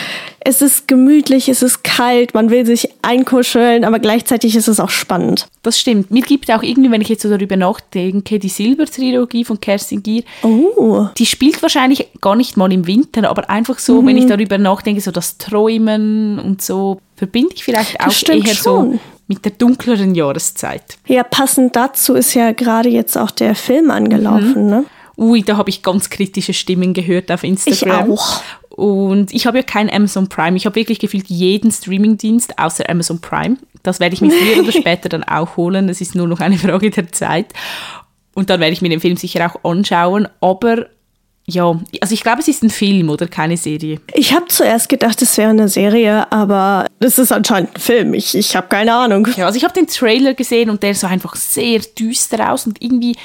es 0.41 0.61
ist 0.61 0.87
gemütlich, 0.87 1.49
es 1.49 1.62
ist 1.62 1.82
kalt, 1.85 2.35
man 2.35 2.50
will 2.50 2.67
sich 2.67 2.91
einkuscheln, 3.00 3.85
aber 3.85 3.99
gleichzeitig 3.99 4.55
ist 4.55 4.69
es 4.69 4.79
auch 4.79 4.91
spannend. 4.91 5.49
Das 5.62 5.81
stimmt. 5.81 6.11
Mir 6.11 6.20
gibt 6.20 6.53
auch 6.53 6.62
irgendwie, 6.62 6.91
wenn 6.91 7.00
ich 7.00 7.09
jetzt 7.09 7.23
so 7.23 7.31
darüber 7.31 7.56
nachdenke, 7.56 8.38
die 8.38 8.50
Silber-Trilogie 8.50 9.44
von 9.47 9.59
Kerstin 9.59 10.03
Gier, 10.03 10.23
oh. 10.43 11.06
die 11.17 11.25
spielt 11.25 11.62
wahrscheinlich 11.62 12.09
gar 12.21 12.37
nicht 12.37 12.59
mal 12.59 12.71
im 12.71 12.87
Winter, 12.87 13.29
aber 13.31 13.49
einfach 13.49 13.79
so, 13.79 14.03
mhm. 14.03 14.06
wenn 14.06 14.17
ich 14.19 14.26
darüber 14.26 14.59
nachdenke, 14.59 15.00
so 15.00 15.11
das 15.11 15.38
Träumen 15.38 16.38
und 16.38 16.61
so, 16.61 17.00
verbinde 17.17 17.55
ich 17.55 17.64
vielleicht 17.64 17.99
auch 18.00 18.12
eher 18.29 18.55
schon. 18.55 18.93
so 18.93 18.99
mit 19.28 19.44
der 19.44 19.52
dunkleren 19.52 20.14
Jahreszeit. 20.14 20.98
Ja, 21.06 21.22
passend 21.22 21.76
dazu 21.76 22.14
ist 22.14 22.34
ja 22.34 22.52
gerade 22.52 22.88
jetzt 22.88 23.16
auch 23.16 23.30
der 23.30 23.54
Film 23.54 23.90
angelaufen, 23.90 24.64
mhm. 24.64 24.70
ne? 24.70 24.84
Ui, 25.19 25.42
da 25.42 25.56
habe 25.56 25.69
ich 25.69 25.82
ganz 25.82 26.10
kritische 26.10 26.54
Stimmen 26.54 26.94
gehört 26.94 27.32
auf 27.32 27.42
Instagram. 27.42 28.12
Ich 28.12 28.19
auch. 28.19 28.42
Und 28.70 29.34
ich 29.34 29.46
habe 29.48 29.58
ja 29.58 29.64
kein 29.64 29.90
Amazon 29.92 30.28
Prime. 30.28 30.56
Ich 30.56 30.64
habe 30.64 30.76
wirklich 30.76 31.00
gefühlt 31.00 31.26
jeden 31.26 31.72
Streamingdienst 31.72 32.56
außer 32.56 32.88
Amazon 32.88 33.20
Prime. 33.20 33.56
Das 33.82 33.99
werde 33.99 34.14
ich 34.14 34.20
mir 34.20 34.30
früher 34.30 34.62
oder 34.62 34.70
später 34.80 35.08
dann 35.08 35.25
auch 35.25 35.56
holen. 35.56 35.88
Das 35.88 36.00
ist 36.00 36.14
nur 36.14 36.28
noch 36.28 36.38
eine 36.38 36.56
Frage 36.56 36.90
der 36.90 37.11
Zeit. 37.11 37.52
Und 38.35 38.49
dann 38.50 38.61
werde 38.61 38.73
ich 38.73 38.80
mir 38.80 38.90
den 38.90 39.00
Film 39.00 39.16
sicher 39.16 39.44
auch 39.52 39.68
anschauen. 39.68 40.28
Aber 40.40 40.87
ja, 41.50 41.81
also 42.02 42.12
ich 42.12 42.23
glaube, 42.23 42.40
es 42.40 42.49
ist 42.49 42.62
ein 42.62 42.69
Film 42.69 43.09
oder 43.09 43.26
keine 43.26 43.57
Serie. 43.57 44.00
Ich 44.12 44.35
habe 44.35 44.49
zuerst 44.49 44.90
gedacht, 44.90 45.23
es 45.23 45.38
wäre 45.38 45.49
eine 45.49 45.69
Serie, 45.69 46.31
aber 46.31 46.87
es 47.00 47.19
ist 47.19 47.33
anscheinend 47.33 47.75
ein 47.75 47.81
Film. 47.81 48.12
Ich, 48.12 48.35
ich 48.35 48.55
habe 48.55 48.69
keine 48.69 48.93
Ahnung. 48.93 49.26
Ja, 49.35 49.47
also 49.47 49.57
ich 49.57 49.64
habe 49.64 49.73
den 49.73 49.87
Trailer 49.87 50.35
gesehen 50.35 50.69
und 50.69 50.83
der 50.83 50.95
sah 50.95 51.09
einfach 51.09 51.35
sehr 51.37 51.81
düster 51.99 52.52
aus 52.52 52.67
und 52.67 52.83
irgendwie 52.83 53.17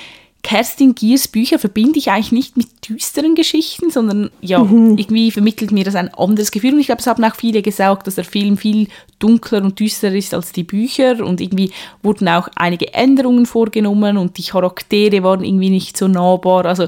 Kerstin 0.44 0.94
Giers 0.94 1.30
Bücher 1.30 1.58
verbinde 1.58 1.98
ich 1.98 2.12
eigentlich 2.12 2.34
nicht 2.34 2.58
mit 2.58 2.68
düsteren 2.88 3.34
Geschichten, 3.34 3.90
sondern 3.90 4.30
ja, 4.42 4.60
mhm. 4.60 4.98
irgendwie 4.98 5.32
vermittelt 5.32 5.72
mir 5.72 5.86
das 5.86 5.96
ein 5.96 6.14
anderes 6.14 6.52
Gefühl. 6.52 6.74
Und 6.74 6.82
ich 6.82 6.88
glaube, 6.88 7.00
es 7.00 7.08
haben 7.08 7.24
auch 7.24 7.36
viele 7.36 7.62
gesagt, 7.62 8.08
dass 8.08 8.16
der 8.16 8.26
Film 8.26 8.58
viel 8.58 8.90
dunkler 9.20 9.64
und 9.64 9.80
düsterer 9.80 10.14
ist 10.14 10.34
als 10.34 10.52
die 10.52 10.64
Bücher. 10.64 11.26
Und 11.26 11.40
irgendwie 11.40 11.72
wurden 12.02 12.28
auch 12.28 12.50
einige 12.56 12.94
Änderungen 12.94 13.46
vorgenommen 13.46 14.18
und 14.18 14.38
die 14.38 14.44
Charaktere 14.44 15.24
waren 15.24 15.46
irgendwie 15.46 15.70
nicht 15.70 15.96
so 15.96 16.10
nahbar. 16.10 16.66
Also, 16.66 16.88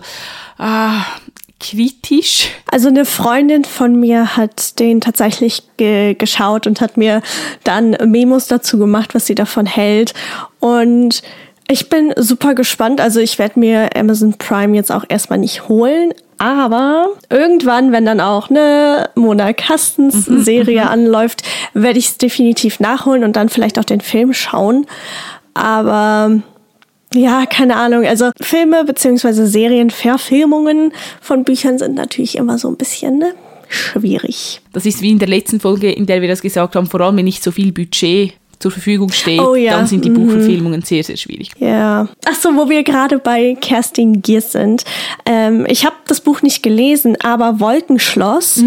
ah, 0.57 1.05
kritisch. 1.61 2.49
Also 2.69 2.89
eine 2.89 3.05
Freundin 3.05 3.63
von 3.63 3.97
mir 3.97 4.35
hat 4.35 4.79
den 4.79 4.99
tatsächlich 4.99 5.63
ge 5.77 6.13
geschaut 6.13 6.67
und 6.67 6.81
hat 6.81 6.97
mir 6.97 7.21
dann 7.63 7.91
Memos 8.05 8.47
dazu 8.47 8.77
gemacht, 8.77 9.15
was 9.15 9.25
sie 9.27 9.35
davon 9.35 9.65
hält. 9.65 10.13
Und 10.59 11.21
ich 11.67 11.89
bin 11.89 12.13
super 12.17 12.53
gespannt. 12.53 13.01
Also 13.01 13.19
ich 13.19 13.39
werde 13.39 13.59
mir 13.59 13.89
Amazon 13.95 14.33
Prime 14.37 14.75
jetzt 14.75 14.91
auch 14.91 15.05
erstmal 15.07 15.39
nicht 15.39 15.67
holen. 15.67 16.13
Aber 16.37 17.07
irgendwann, 17.29 17.91
wenn 17.91 18.05
dann 18.05 18.19
auch 18.19 18.49
eine 18.49 19.09
Mona 19.15 19.53
Kastens 19.53 20.27
mhm, 20.27 20.43
Serie 20.43 20.81
mhm. 20.81 20.87
anläuft, 20.87 21.43
werde 21.73 21.97
ich 21.97 22.07
es 22.07 22.17
definitiv 22.17 22.79
nachholen 22.79 23.23
und 23.23 23.35
dann 23.35 23.49
vielleicht 23.49 23.79
auch 23.79 23.85
den 23.85 24.01
Film 24.01 24.33
schauen. 24.33 24.85
Aber 25.53 26.41
ja, 27.13 27.45
keine 27.45 27.77
Ahnung. 27.77 28.05
Also 28.05 28.31
Filme 28.41 28.83
beziehungsweise 28.83 29.47
Serienverfilmungen 29.47 30.91
von 31.21 31.45
Büchern 31.45 31.77
sind 31.77 31.95
natürlich 31.95 32.37
immer 32.37 32.57
so 32.57 32.67
ein 32.67 32.75
bisschen 32.75 33.17
ne, 33.17 33.33
schwierig. 33.69 34.61
Das 34.73 34.85
ist 34.85 35.01
wie 35.01 35.11
in 35.11 35.19
der 35.19 35.29
letzten 35.29 35.61
Folge, 35.61 35.91
in 35.91 36.05
der 36.05 36.21
wir 36.21 36.27
das 36.27 36.41
gesagt 36.41 36.75
haben, 36.75 36.87
vor 36.87 36.99
allem 36.99 37.15
wenn 37.15 37.25
nicht 37.25 37.43
so 37.43 37.51
viel 37.51 37.71
Budget 37.71 38.33
zur 38.59 38.71
Verfügung 38.71 39.11
steht, 39.11 39.39
Oh 39.39 39.55
ja, 39.55 39.77
dann 39.77 39.87
sind 39.87 40.05
die 40.05 40.09
mhm. 40.09 40.15
Buchverfilmungen 40.15 40.81
sehr, 40.81 41.03
sehr 41.03 41.17
schwierig. 41.17 41.51
Ja. 41.59 42.07
Ach 42.25 42.35
so, 42.35 42.49
wo 42.55 42.69
wir 42.69 42.83
gerade 42.83 43.19
bei 43.19 43.57
Kerstin 43.59 44.21
Gier 44.21 44.41
sind. 44.41 44.83
Ähm, 45.25 45.65
ich 45.67 45.85
habe 45.85 45.95
das 46.07 46.21
Buch 46.21 46.41
nicht 46.41 46.63
gelesen, 46.63 47.17
aber 47.23 47.59
Wolkenschloss 47.59 48.63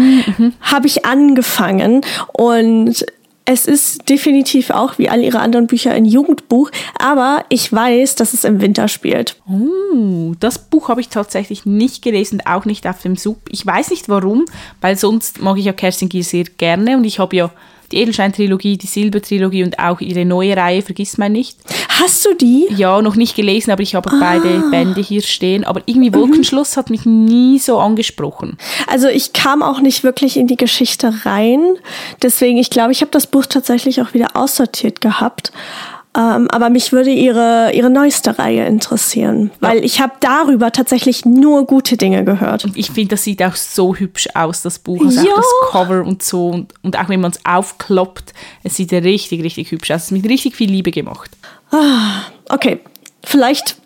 habe 0.61 0.87
ich 0.87 1.05
angefangen 1.05 2.01
und 2.33 3.05
es 3.51 3.65
ist 3.65 4.07
definitiv 4.07 4.69
auch 4.69 4.99
wie 4.99 5.09
all 5.09 5.23
ihre 5.23 5.39
anderen 5.39 5.65
Bücher 5.65 5.91
ein 5.91 6.05
Jugendbuch, 6.05 6.69
aber 6.99 7.45
ich 7.49 7.73
weiß, 7.73 8.13
dass 8.13 8.35
es 8.35 8.43
im 8.43 8.61
Winter 8.61 8.87
spielt. 8.87 9.37
Uh, 9.49 10.35
das 10.39 10.59
Buch 10.59 10.87
habe 10.87 11.01
ich 11.01 11.09
tatsächlich 11.09 11.65
nicht 11.65 12.03
gelesen, 12.03 12.43
auch 12.45 12.65
nicht 12.65 12.85
auf 12.85 13.01
dem 13.01 13.15
Sub. 13.15 13.37
Ich 13.49 13.65
weiß 13.65 13.89
nicht 13.89 14.07
warum, 14.07 14.45
weil 14.81 14.97
sonst 14.97 15.41
mag 15.41 15.57
ich 15.57 15.65
ja 15.65 15.73
Kerstin 15.73 16.09
Gier 16.09 16.23
sehr 16.23 16.43
gerne 16.43 16.95
und 16.95 17.05
ich 17.05 17.17
habe 17.17 17.35
ja 17.35 17.49
die 17.91 17.97
Edelstein-Trilogie, 17.97 18.77
die 18.77 18.87
Silber-Trilogie 18.87 19.63
und 19.63 19.79
auch 19.79 20.01
ihre 20.01 20.25
neue 20.25 20.55
Reihe, 20.55 20.81
vergiss 20.81 21.17
mal 21.17 21.29
nicht. 21.29 21.57
Hast 21.99 22.25
du 22.25 22.33
die? 22.33 22.67
Ja, 22.75 23.01
noch 23.01 23.15
nicht 23.15 23.35
gelesen, 23.35 23.71
aber 23.71 23.81
ich 23.81 23.93
habe 23.95 24.09
beide 24.19 24.63
Bände 24.71 25.01
hier 25.01 25.21
stehen. 25.21 25.65
Aber 25.65 25.81
irgendwie 25.85 26.13
Wolkenschloss 26.13 26.77
hat 26.77 26.89
mich 26.89 27.05
nie 27.05 27.59
so 27.59 27.77
angesprochen. 27.77 28.57
Also 28.87 29.07
ich 29.07 29.33
kam 29.33 29.61
auch 29.61 29.81
nicht 29.81 30.03
wirklich 30.03 30.37
in 30.37 30.47
die 30.47 30.55
Geschichte 30.55 31.13
rein. 31.25 31.73
Deswegen, 32.21 32.57
ich 32.57 32.69
glaube, 32.69 32.93
ich 32.93 33.01
habe 33.01 33.11
das 33.11 33.27
Buch 33.27 33.45
tatsächlich 33.45 34.01
auch 34.01 34.13
wieder 34.13 34.35
aussortiert 34.35 35.01
gehabt. 35.01 35.51
Ähm, 36.17 36.47
aber 36.49 36.69
mich 36.71 36.91
würde 36.91 37.11
ihre, 37.11 37.71
ihre 37.73 37.89
neueste 37.91 38.39
Reihe 38.39 38.65
interessieren, 38.65 39.51
weil 39.59 39.85
ich 39.85 40.01
habe 40.01 40.13
darüber 40.19 40.71
tatsächlich 40.71 41.23
nur 41.23 41.65
gute 41.67 41.97
Dinge 41.97 42.23
gehört. 42.25 42.65
Und 42.65 42.75
ich 42.77 42.89
finde, 42.89 43.09
das 43.09 43.23
sieht 43.23 43.43
auch 43.43 43.55
so 43.55 43.95
hübsch 43.95 44.27
aus, 44.33 44.63
das 44.63 44.79
Buch. 44.79 45.05
Also 45.05 45.21
Ja. 45.23 45.33
auch 45.33 45.35
das 45.37 45.53
Cover 45.71 46.03
und 46.03 46.23
so. 46.23 46.47
Und, 46.47 46.73
und 46.81 46.97
auch 46.97 47.09
wenn 47.09 47.21
man 47.21 47.31
es 47.31 47.45
aufkloppt, 47.45 48.33
es 48.63 48.75
sieht 48.75 48.91
richtig, 48.91 49.43
richtig 49.43 49.71
hübsch 49.71 49.91
aus. 49.91 49.97
Es 49.97 50.05
ist 50.05 50.11
mit 50.11 50.25
richtig 50.27 50.55
viel 50.55 50.69
Liebe 50.71 50.89
gemacht. 50.91 51.29
Okay, 52.49 52.79
vielleicht 53.23 53.77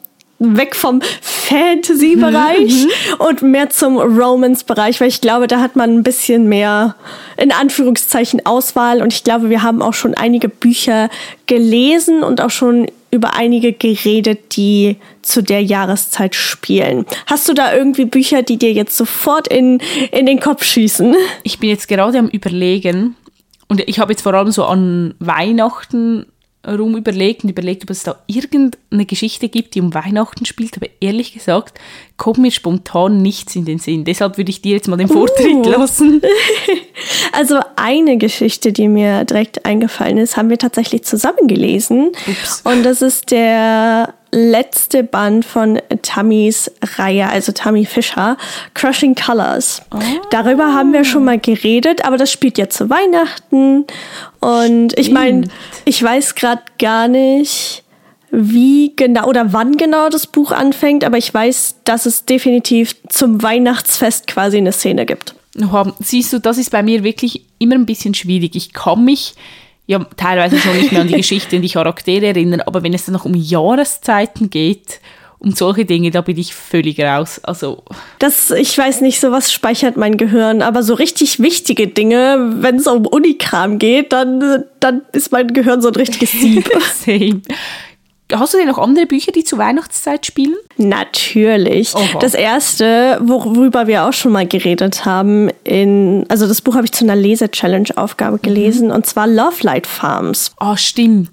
weg 0.44 0.76
vom 0.76 1.02
Fantasy-Bereich 1.22 2.88
und 3.20 3.42
mehr 3.42 3.70
zum 3.70 3.98
Romance-Bereich, 3.98 5.02
weil 5.02 5.08
ich 5.08 5.22
glaube, 5.22 5.48
da 5.48 5.60
hat 5.60 5.76
man 5.76 5.96
ein 5.96 6.04
bisschen 6.04 6.48
mehr, 6.48 6.96
in 7.38 7.52
Anführungszeichen, 7.52 8.46
Auswahl. 8.46 9.02
Und 9.02 9.14
ich 9.14 9.24
glaube, 9.24 9.50
wir 9.50 9.64
haben 9.64 9.82
auch 9.82 9.94
schon 9.94 10.14
einige 10.14 10.50
Bücher 10.50 11.10
gelesen 11.46 12.24
und 12.24 12.42
auch 12.42 12.50
schon 12.50 12.88
über 13.12 13.36
einige 13.36 13.74
geredet, 13.74 14.58
die 14.58 14.98
zu 15.22 15.44
der 15.44 15.62
Jahreszeit 15.62 16.34
spielen. 16.34 17.06
Hast 17.28 17.48
du 17.48 17.54
da 17.54 17.74
irgendwie 17.74 18.06
Bücher, 18.06 18.42
die 18.42 18.58
dir 18.58 18.74
jetzt 18.74 18.98
sofort 18.98 19.48
in, 19.48 19.80
in 20.12 20.26
den 20.26 20.40
Kopf 20.40 20.64
schießen? 20.64 21.16
Ich 21.44 21.60
bin 21.60 21.70
jetzt 21.70 21.88
gerade 21.88 22.18
am 22.18 22.28
Überlegen. 22.28 23.16
Und 23.68 23.88
ich 23.88 24.00
habe 24.00 24.12
jetzt 24.12 24.24
vor 24.24 24.34
allem 24.34 24.52
so 24.52 24.66
an 24.66 25.14
Weihnachten 25.20 26.26
rum 26.66 26.96
überlegt 26.96 27.44
und 27.44 27.50
überlegt, 27.50 27.84
ob 27.84 27.90
es 27.90 28.04
da 28.04 28.16
irgendeine 28.28 29.06
Geschichte 29.06 29.50
gibt, 29.50 29.76
die 29.76 29.82
um 29.82 29.94
Weihnachten 29.94 30.46
spielt. 30.46 30.78
Aber 30.78 30.88
ehrlich 31.02 31.34
gesagt, 31.34 31.80
kommt 32.18 32.38
mir 32.38 32.52
spontan 32.52 33.22
nichts 33.22 33.56
in 33.56 33.66
den 33.66 33.80
Sinn. 33.80 34.06
Deshalb 34.06 34.38
würde 34.38 34.50
ich 34.50 34.62
dir 34.62 34.74
jetzt 34.74 34.88
mal 34.88 34.98
den 34.98 35.10
Vortritt 35.10 35.54
Uh. 35.54 35.64
lassen. 35.70 36.22
Also 37.32 37.60
eine 37.76 38.18
Geschichte, 38.18 38.72
die 38.72 38.88
mir 38.88 39.26
direkt 39.26 39.66
eingefallen 39.66 40.20
ist, 40.20 40.38
haben 40.38 40.50
wir 40.50 40.60
tatsächlich 40.60 41.04
zusammen 41.04 41.48
gelesen. 41.48 42.12
Ups. 42.28 42.62
Und 42.64 42.84
das 42.84 43.02
ist 43.02 43.32
der 43.32 44.14
letzte 44.34 45.04
Band 45.04 45.46
von 45.46 45.80
Tammys 46.02 46.72
Reihe, 46.98 47.30
also 47.30 47.52
Tammy 47.52 47.86
Fischer, 47.86 48.36
Crushing 48.74 49.16
Colors. 49.16 49.82
Darüber 50.32 50.74
haben 50.74 50.92
wir 50.92 51.06
schon 51.06 51.24
mal 51.24 51.40
geredet, 51.40 52.04
aber 52.04 52.18
das 52.18 52.32
spielt 52.32 52.58
ja 52.58 52.68
zu 52.68 52.90
Weihnachten. 52.90 53.86
Und 54.40 54.98
ich 54.98 55.12
meine, 55.12 55.48
ich 55.86 56.02
weiß 56.02 56.36
gerade 56.36 56.64
gar 56.80 57.08
nicht, 57.08 57.84
wie 58.32 58.94
genau 58.96 59.28
oder 59.28 59.54
wann 59.54 59.78
genau 59.78 60.10
das 60.10 60.26
Buch 60.26 60.52
anfängt, 60.52 61.04
aber 61.04 61.20
ich 61.20 61.32
weiß, 61.32 61.76
dass 61.84 62.08
es 62.08 62.26
definitiv 62.26 62.96
zum 63.10 63.44
Weihnachtsfest 63.44 64.26
quasi 64.26 64.58
eine 64.58 64.72
Szene 64.72 65.06
gibt. 65.06 65.36
Siehst 66.00 66.34
du, 66.34 66.40
das 66.40 66.58
ist 66.58 66.72
bei 66.72 66.82
mir 66.82 67.04
wirklich 67.04 67.46
immer 67.60 67.76
ein 67.76 67.86
bisschen 67.86 68.16
schwierig. 68.16 68.56
Ich 68.56 68.74
kann 68.74 69.06
mich 69.06 69.36
ja 69.86 70.00
teilweise 70.18 70.58
schon 70.58 70.78
nicht 70.78 70.92
mehr 70.92 71.02
an 71.02 71.08
die 71.08 71.16
Geschichte 71.16 71.56
und 71.56 71.62
die 71.62 71.70
Charaktere 71.70 72.28
erinnern, 72.28 72.62
aber 72.62 72.84
wenn 72.84 72.94
es 72.94 73.06
dann 73.06 73.14
noch 73.14 73.26
um 73.26 73.36
Jahreszeiten 73.36 74.50
geht, 74.50 75.00
um 75.44 75.52
solche 75.52 75.84
Dinge, 75.84 76.10
da 76.10 76.22
bin 76.22 76.38
ich 76.38 76.56
völlig 76.56 77.00
raus. 77.02 77.42
Also, 77.44 77.84
Das, 78.20 78.50
ich 78.52 78.78
weiß 78.78 79.02
nicht, 79.02 79.20
sowas 79.20 79.52
speichert 79.52 79.98
mein 79.98 80.16
Gehirn, 80.16 80.62
aber 80.62 80.84
so 80.84 80.94
richtig 80.94 81.42
wichtige 81.42 81.88
Dinge, 81.88 82.54
wenn 82.60 82.78
es 82.78 82.88
um 82.88 83.06
Unikram 83.06 83.78
geht, 83.78 84.14
dann, 84.14 84.64
dann 84.80 85.02
ist 85.12 85.34
mein 85.34 85.48
Gehirn 85.54 85.82
so 85.82 85.90
ein 85.90 85.96
richtiges 85.96 86.32
Sieb. 86.40 86.70
same. 86.96 87.42
Hast 88.40 88.54
du 88.54 88.58
denn 88.58 88.68
noch 88.68 88.78
andere 88.78 89.06
Bücher, 89.06 89.32
die 89.32 89.44
zur 89.44 89.60
Weihnachtszeit 89.60 90.26
spielen? 90.26 90.56
Natürlich. 90.78 91.96
Oha. 91.96 92.20
Das 92.20 92.34
erste, 92.34 93.20
worüber 93.22 93.88
wir 93.88 94.06
auch 94.06 94.14
schon 94.14 94.32
mal 94.32 94.48
geredet 94.48 95.06
haben, 95.06 95.50
in, 95.64 96.26
also 96.30 96.48
das 96.48 96.62
Buch 96.62 96.76
habe 96.76 96.86
ich 96.86 96.92
zu 96.92 97.06
einer 97.06 97.16
Lese-Challenge-Aufgabe 97.16 98.40
gelesen, 98.40 98.92
und 98.92 99.06
zwar 99.06 99.28
Love 99.28 99.62
Light 99.62 99.88
Farms. 99.88 100.52
Ah, 100.58 100.78
stimmt. 100.78 101.32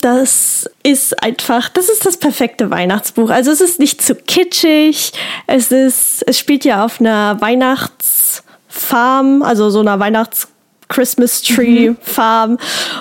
Das 0.00 0.68
ist 0.82 1.22
einfach, 1.22 1.68
das 1.68 1.88
ist 1.88 2.06
das 2.06 2.16
perfekte 2.16 2.70
Weihnachtsbuch. 2.70 3.30
Also 3.30 3.50
es 3.50 3.60
ist 3.60 3.78
nicht 3.78 4.02
zu 4.02 4.14
kitschig. 4.14 5.12
Es 5.46 5.70
ist, 5.70 6.24
es 6.26 6.38
spielt 6.38 6.64
ja 6.64 6.84
auf 6.84 7.00
einer 7.00 7.40
Weihnachtsfarm, 7.40 9.42
also 9.42 9.70
so 9.70 9.80
einer 9.80 10.00
Weihnachts 10.00 10.48
Christmas 10.90 11.40
Tree 11.40 11.94
Farm. 12.02 12.58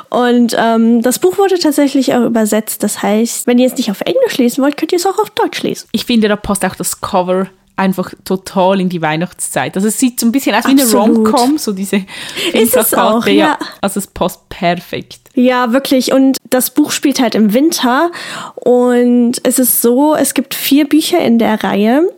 Und 0.09 0.55
ähm, 0.57 1.01
das 1.01 1.19
Buch 1.19 1.37
wurde 1.37 1.59
tatsächlich 1.59 2.13
auch 2.13 2.25
übersetzt. 2.25 2.83
Das 2.83 3.03
heißt, 3.03 3.47
wenn 3.47 3.59
ihr 3.59 3.67
es 3.67 3.75
nicht 3.75 3.91
auf 3.91 3.99
Englisch 4.01 4.37
lesen 4.37 4.63
wollt, 4.63 4.77
könnt 4.77 4.93
ihr 4.93 4.97
es 4.97 5.05
auch 5.05 5.19
auf 5.19 5.31
Deutsch 5.31 5.61
lesen. 5.63 5.89
Ich 5.91 6.05
finde, 6.05 6.29
da 6.29 6.37
passt 6.37 6.63
auch 6.63 6.75
das 6.75 7.01
Cover 7.01 7.47
einfach 7.79 8.13
total 8.25 8.79
in 8.81 8.89
die 8.89 9.01
Weihnachtszeit. 9.01 9.75
Also 9.75 9.87
es 9.87 9.97
sieht 9.97 10.19
so 10.19 10.27
ein 10.27 10.31
bisschen 10.31 10.55
aus 10.55 10.65
wie 10.65 10.71
eine 10.71 10.83
Absolut. 10.83 11.17
Rom-Com, 11.17 11.57
so 11.57 11.71
diese 11.71 12.05
Ist 12.53 12.75
es 12.75 12.93
auch, 12.93 13.25
ja. 13.25 13.57
Also 13.81 13.99
es 13.99 14.07
passt 14.07 14.47
perfekt. 14.49 15.19
Ja, 15.35 15.71
wirklich. 15.71 16.11
Und 16.11 16.37
das 16.49 16.71
Buch 16.71 16.91
spielt 16.91 17.21
halt 17.21 17.35
im 17.35 17.53
Winter. 17.53 18.11
Und 18.55 19.33
es 19.43 19.59
ist 19.59 19.81
so, 19.81 20.15
es 20.15 20.33
gibt 20.33 20.53
vier 20.53 20.87
Bücher 20.87 21.19
in 21.19 21.39
der 21.39 21.63
Reihe. 21.63 22.09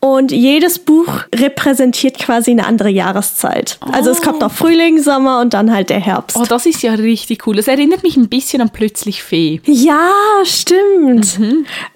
Und 0.00 0.32
jedes 0.32 0.78
Buch 0.78 1.08
repräsentiert 1.34 2.18
quasi 2.18 2.52
eine 2.52 2.66
andere 2.66 2.88
Jahreszeit. 2.88 3.78
Also 3.80 4.10
es 4.10 4.22
kommt 4.22 4.40
noch 4.40 4.52
Frühling, 4.52 5.02
Sommer 5.02 5.40
und 5.40 5.52
dann 5.52 5.72
halt 5.72 5.90
der 5.90 6.00
Herbst. 6.00 6.36
Oh, 6.40 6.44
das 6.48 6.64
ist 6.64 6.82
ja 6.82 6.94
richtig 6.94 7.46
cool. 7.46 7.56
Das 7.56 7.68
erinnert 7.68 8.02
mich 8.02 8.16
ein 8.16 8.28
bisschen 8.28 8.62
an 8.62 8.70
Plötzlich 8.70 9.22
Fee. 9.22 9.60
Ja, 9.66 10.10
stimmt. 10.44 11.38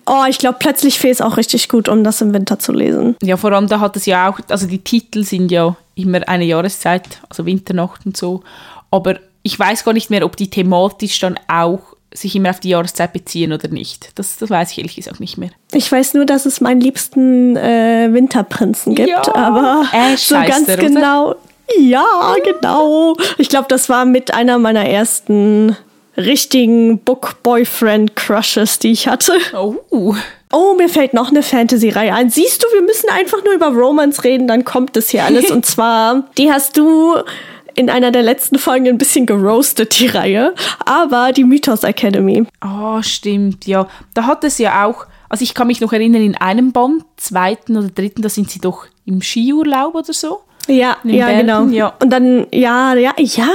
Oh, 0.08 0.24
ich 0.28 0.38
glaube, 0.38 0.56
plötzlich 0.58 0.98
Fee 0.98 1.10
ist 1.10 1.22
auch 1.22 1.36
richtig 1.36 1.68
gut, 1.68 1.88
um 1.88 2.02
das 2.02 2.20
im 2.20 2.32
Winter 2.32 2.58
zu 2.58 2.72
lesen. 2.72 3.16
Ja, 3.22 3.36
vor 3.36 3.52
allem 3.52 3.68
da 3.68 3.80
hat 3.80 3.96
es 3.96 4.06
ja 4.06 4.30
auch, 4.30 4.40
also 4.48 4.66
die 4.66 4.78
Titel 4.78 5.22
sind 5.22 5.50
ja 5.50 5.76
immer 5.94 6.26
eine 6.28 6.44
Jahreszeit, 6.44 7.20
also 7.28 7.44
Winternacht 7.44 8.06
und 8.06 8.16
so. 8.16 8.42
Aber 8.90 9.18
ich 9.42 9.58
weiß 9.58 9.84
gar 9.84 9.92
nicht 9.92 10.10
mehr, 10.10 10.24
ob 10.24 10.36
die 10.36 10.48
thematisch 10.48 11.18
dann 11.20 11.38
auch 11.48 11.80
sich 12.12 12.34
immer 12.34 12.50
auf 12.50 12.60
die 12.60 12.70
Jahreszeit 12.70 13.12
beziehen 13.12 13.52
oder 13.52 13.68
nicht. 13.68 14.10
Das, 14.14 14.38
das 14.38 14.48
weiß 14.48 14.72
ich 14.72 14.78
ehrlich 14.78 14.96
gesagt 14.96 15.20
nicht 15.20 15.36
mehr. 15.36 15.50
Ich 15.72 15.90
weiß 15.92 16.14
nur, 16.14 16.24
dass 16.24 16.46
es 16.46 16.60
meinen 16.60 16.80
liebsten 16.80 17.56
äh, 17.56 18.08
Winterprinzen 18.10 18.94
gibt, 18.94 19.08
Ja, 19.08 19.34
aber 19.34 19.84
Ash 19.92 20.22
so 20.22 20.34
ganz 20.34 20.66
genau. 20.66 21.34
Ja, 21.78 22.34
genau. 22.44 23.14
Ich 23.36 23.50
glaube, 23.50 23.66
das 23.68 23.90
war 23.90 24.06
mit 24.06 24.32
einer 24.32 24.58
meiner 24.58 24.86
ersten 24.86 25.76
richtigen 26.18 26.98
Book-Boyfriend-Crushes, 26.98 28.78
die 28.80 28.92
ich 28.92 29.08
hatte. 29.08 29.32
Oh. 29.54 30.14
Oh, 30.52 30.74
mir 30.76 30.88
fällt 30.88 31.14
noch 31.14 31.28
eine 31.28 31.42
Fantasy-Reihe 31.42 32.14
ein. 32.14 32.30
Siehst 32.30 32.62
du, 32.62 32.66
wir 32.72 32.82
müssen 32.82 33.08
einfach 33.10 33.44
nur 33.44 33.54
über 33.54 33.68
Romance 33.68 34.24
reden, 34.24 34.48
dann 34.48 34.64
kommt 34.64 34.96
das 34.96 35.10
hier 35.10 35.24
alles. 35.24 35.50
Und 35.50 35.66
zwar, 35.66 36.24
die 36.38 36.50
hast 36.50 36.76
du 36.76 37.16
in 37.74 37.90
einer 37.90 38.10
der 38.10 38.22
letzten 38.22 38.58
Folgen 38.58 38.88
ein 38.88 38.98
bisschen 38.98 39.26
geroastet, 39.26 40.00
die 40.00 40.08
Reihe. 40.08 40.54
Aber 40.84 41.32
die 41.32 41.44
Mythos 41.44 41.84
Academy. 41.84 42.44
Ah, 42.60 43.02
stimmt, 43.02 43.66
ja. 43.66 43.86
Da 44.14 44.24
hat 44.24 44.42
es 44.42 44.58
ja 44.58 44.84
auch, 44.84 45.06
also 45.28 45.44
ich 45.44 45.54
kann 45.54 45.66
mich 45.68 45.80
noch 45.80 45.92
erinnern, 45.92 46.22
in 46.22 46.34
einem 46.34 46.72
Band, 46.72 47.04
zweiten 47.18 47.76
oder 47.76 47.88
dritten, 47.88 48.22
da 48.22 48.28
sind 48.28 48.50
sie 48.50 48.60
doch 48.60 48.86
im 49.04 49.22
Skiurlaub 49.22 49.94
oder 49.94 50.12
so. 50.12 50.40
Ja, 50.68 50.96
ja, 51.04 51.40
genau. 51.40 51.66
ja. 51.66 51.94
Und 52.00 52.10
dann, 52.10 52.46
ja, 52.52 52.94
ja, 52.94 53.12
ja. 53.18 53.48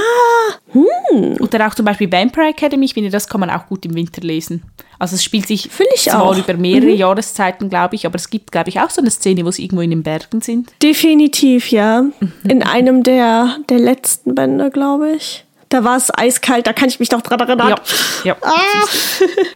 Oder 1.40 1.66
auch 1.66 1.74
zum 1.74 1.84
Beispiel 1.84 2.10
Vampire 2.10 2.48
Academy, 2.48 2.86
ich 2.86 2.94
finde, 2.94 3.10
das 3.10 3.28
kann 3.28 3.40
man 3.40 3.50
auch 3.50 3.66
gut 3.66 3.84
im 3.86 3.94
Winter 3.94 4.20
lesen. 4.20 4.62
Also 4.98 5.16
es 5.16 5.24
spielt 5.24 5.46
sich 5.46 5.68
Finde 5.70 5.92
ich 5.94 6.02
zwar 6.02 6.22
auch. 6.22 6.36
über 6.36 6.54
mehrere 6.54 6.90
Jahreszeiten, 6.90 7.68
glaube 7.68 7.94
ich, 7.94 8.06
aber 8.06 8.16
es 8.16 8.30
gibt, 8.30 8.52
glaube 8.52 8.68
ich, 8.68 8.80
auch 8.80 8.90
so 8.90 9.00
eine 9.00 9.10
Szene, 9.10 9.44
wo 9.44 9.50
sie 9.50 9.64
irgendwo 9.64 9.82
in 9.82 9.90
den 9.90 10.02
Bergen 10.02 10.40
sind. 10.40 10.72
Definitiv, 10.82 11.70
ja. 11.70 12.02
Mhm. 12.02 12.32
In 12.48 12.62
einem 12.62 13.02
der, 13.02 13.56
der 13.68 13.78
letzten 13.78 14.34
Bände, 14.34 14.70
glaube 14.70 15.12
ich. 15.12 15.44
Da 15.68 15.82
war 15.82 15.96
es 15.96 16.16
eiskalt, 16.16 16.66
da 16.66 16.72
kann 16.72 16.88
ich 16.88 17.00
mich 17.00 17.10
noch 17.10 17.22
dran 17.22 17.40
erinnern. 17.40 17.68
Ja, 17.68 17.76
ja. 18.24 18.36
Ah. 18.42 18.84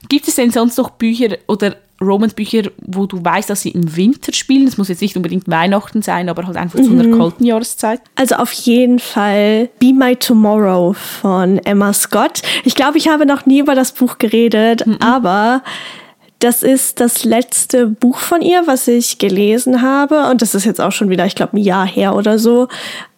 Gibt 0.08 0.26
es 0.26 0.34
denn 0.34 0.50
sonst 0.50 0.76
noch 0.76 0.90
Bücher 0.90 1.36
oder 1.46 1.76
Romance-Bücher, 2.00 2.70
wo 2.86 3.06
du 3.06 3.18
weißt, 3.24 3.50
dass 3.50 3.62
sie 3.62 3.70
im 3.70 3.96
Winter 3.96 4.32
spielen. 4.32 4.66
Es 4.68 4.78
muss 4.78 4.88
jetzt 4.88 5.00
nicht 5.02 5.16
unbedingt 5.16 5.48
Weihnachten 5.48 6.02
sein, 6.02 6.28
aber 6.28 6.46
halt 6.46 6.56
einfach 6.56 6.80
zu 6.80 6.90
einer 6.90 7.04
Mhm. 7.04 7.18
kalten 7.18 7.44
Jahreszeit. 7.44 8.00
Also 8.14 8.36
auf 8.36 8.52
jeden 8.52 8.98
Fall 8.98 9.68
Be 9.78 9.92
My 9.92 10.14
Tomorrow 10.16 10.92
von 10.92 11.58
Emma 11.58 11.92
Scott. 11.92 12.42
Ich 12.64 12.74
glaube, 12.74 12.98
ich 12.98 13.08
habe 13.08 13.26
noch 13.26 13.46
nie 13.46 13.58
über 13.60 13.74
das 13.74 13.92
Buch 13.92 14.18
geredet, 14.18 14.84
aber 15.00 15.62
das 16.40 16.62
ist 16.62 17.00
das 17.00 17.24
letzte 17.24 17.88
Buch 17.88 18.18
von 18.18 18.42
ihr, 18.42 18.62
was 18.66 18.86
ich 18.86 19.18
gelesen 19.18 19.82
habe. 19.82 20.28
Und 20.30 20.40
das 20.40 20.54
ist 20.54 20.64
jetzt 20.64 20.80
auch 20.80 20.92
schon 20.92 21.10
wieder, 21.10 21.26
ich 21.26 21.34
glaube, 21.34 21.56
ein 21.56 21.62
Jahr 21.64 21.86
her 21.86 22.14
oder 22.14 22.38
so. 22.38 22.68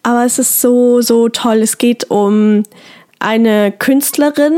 Aber 0.01 0.25
es 0.25 0.39
ist 0.39 0.59
so, 0.59 1.01
so 1.01 1.29
toll. 1.29 1.57
Es 1.57 1.77
geht 1.77 2.09
um 2.09 2.63
eine 3.19 3.71
Künstlerin 3.71 4.53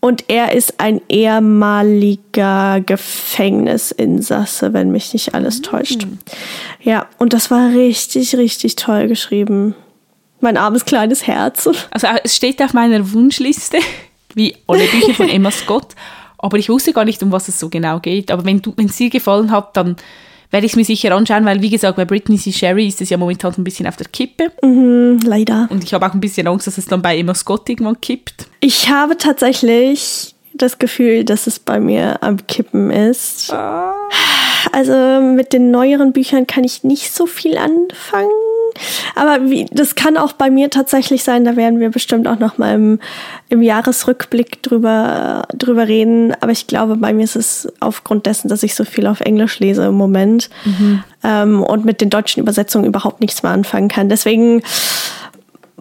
und 0.00 0.24
er 0.28 0.52
ist 0.52 0.80
ein 0.80 1.02
ehemaliger 1.10 2.80
Gefängnisinsasse, 2.80 4.72
wenn 4.72 4.90
mich 4.90 5.12
nicht 5.12 5.34
alles 5.34 5.60
täuscht. 5.60 6.06
Ja, 6.82 7.06
und 7.18 7.34
das 7.34 7.50
war 7.50 7.68
richtig, 7.70 8.34
richtig 8.34 8.76
toll 8.76 9.08
geschrieben. 9.08 9.74
Mein 10.40 10.56
armes 10.56 10.86
kleines 10.86 11.26
Herz. 11.26 11.68
Also 11.90 12.06
äh, 12.06 12.20
es 12.24 12.34
steht 12.34 12.62
auf 12.62 12.72
meiner 12.72 13.12
Wunschliste, 13.12 13.78
wie 14.34 14.56
alle 14.66 14.86
Bücher 14.86 15.12
von 15.12 15.28
Emma 15.28 15.50
Scott. 15.50 15.94
Aber 16.38 16.56
ich 16.56 16.70
wusste 16.70 16.94
gar 16.94 17.04
nicht, 17.04 17.22
um 17.22 17.30
was 17.30 17.48
es 17.48 17.60
so 17.60 17.68
genau 17.68 18.00
geht. 18.00 18.30
Aber 18.30 18.46
wenn 18.46 18.62
du, 18.62 18.72
wenn 18.76 18.86
es 18.86 18.96
dir 18.96 19.10
gefallen 19.10 19.50
hat, 19.50 19.76
dann 19.76 19.96
werde 20.50 20.66
ich 20.66 20.72
es 20.72 20.76
mir 20.76 20.84
sicher 20.84 21.14
anschauen, 21.14 21.44
weil 21.44 21.62
wie 21.62 21.70
gesagt, 21.70 21.96
bei 21.96 22.04
Britney 22.04 22.36
C. 22.36 22.52
Sherry 22.52 22.88
ist 22.88 23.00
es 23.00 23.10
ja 23.10 23.16
momentan 23.16 23.52
so 23.52 23.60
ein 23.60 23.64
bisschen 23.64 23.86
auf 23.86 23.96
der 23.96 24.06
Kippe. 24.06 24.50
Leider. 25.24 25.68
Und 25.70 25.84
ich 25.84 25.94
habe 25.94 26.06
auch 26.06 26.14
ein 26.14 26.20
bisschen 26.20 26.46
Angst, 26.46 26.66
dass 26.66 26.78
es 26.78 26.86
dann 26.86 27.02
bei 27.02 27.16
Emma 27.18 27.34
Scott 27.34 27.68
irgendwann 27.68 28.00
kippt. 28.00 28.46
Ich 28.60 28.90
habe 28.90 29.16
tatsächlich 29.16 30.34
das 30.54 30.78
Gefühl, 30.78 31.24
dass 31.24 31.46
es 31.46 31.58
bei 31.58 31.78
mir 31.78 32.22
am 32.22 32.46
Kippen 32.46 32.90
ist. 32.90 33.54
Also 34.72 35.20
mit 35.20 35.52
den 35.52 35.70
neueren 35.70 36.12
Büchern 36.12 36.46
kann 36.46 36.64
ich 36.64 36.84
nicht 36.84 37.14
so 37.14 37.26
viel 37.26 37.56
anfangen. 37.56 38.28
Aber 39.14 39.50
wie, 39.50 39.66
das 39.70 39.94
kann 39.94 40.16
auch 40.16 40.32
bei 40.32 40.50
mir 40.50 40.70
tatsächlich 40.70 41.24
sein, 41.24 41.44
da 41.44 41.56
werden 41.56 41.80
wir 41.80 41.90
bestimmt 41.90 42.28
auch 42.28 42.38
noch 42.38 42.58
mal 42.58 42.74
im, 42.74 43.00
im 43.48 43.62
Jahresrückblick 43.62 44.62
drüber, 44.62 45.46
drüber 45.54 45.88
reden. 45.88 46.34
Aber 46.40 46.52
ich 46.52 46.66
glaube, 46.66 46.96
bei 46.96 47.12
mir 47.12 47.24
ist 47.24 47.36
es 47.36 47.72
aufgrund 47.80 48.26
dessen, 48.26 48.48
dass 48.48 48.62
ich 48.62 48.74
so 48.74 48.84
viel 48.84 49.06
auf 49.06 49.20
Englisch 49.20 49.58
lese 49.60 49.84
im 49.86 49.94
Moment 49.94 50.50
ähm, 51.24 51.62
und 51.62 51.84
mit 51.84 52.00
den 52.00 52.10
deutschen 52.10 52.40
Übersetzungen 52.40 52.86
überhaupt 52.86 53.20
nichts 53.20 53.42
mehr 53.42 53.52
anfangen 53.52 53.88
kann. 53.88 54.08
Deswegen 54.08 54.62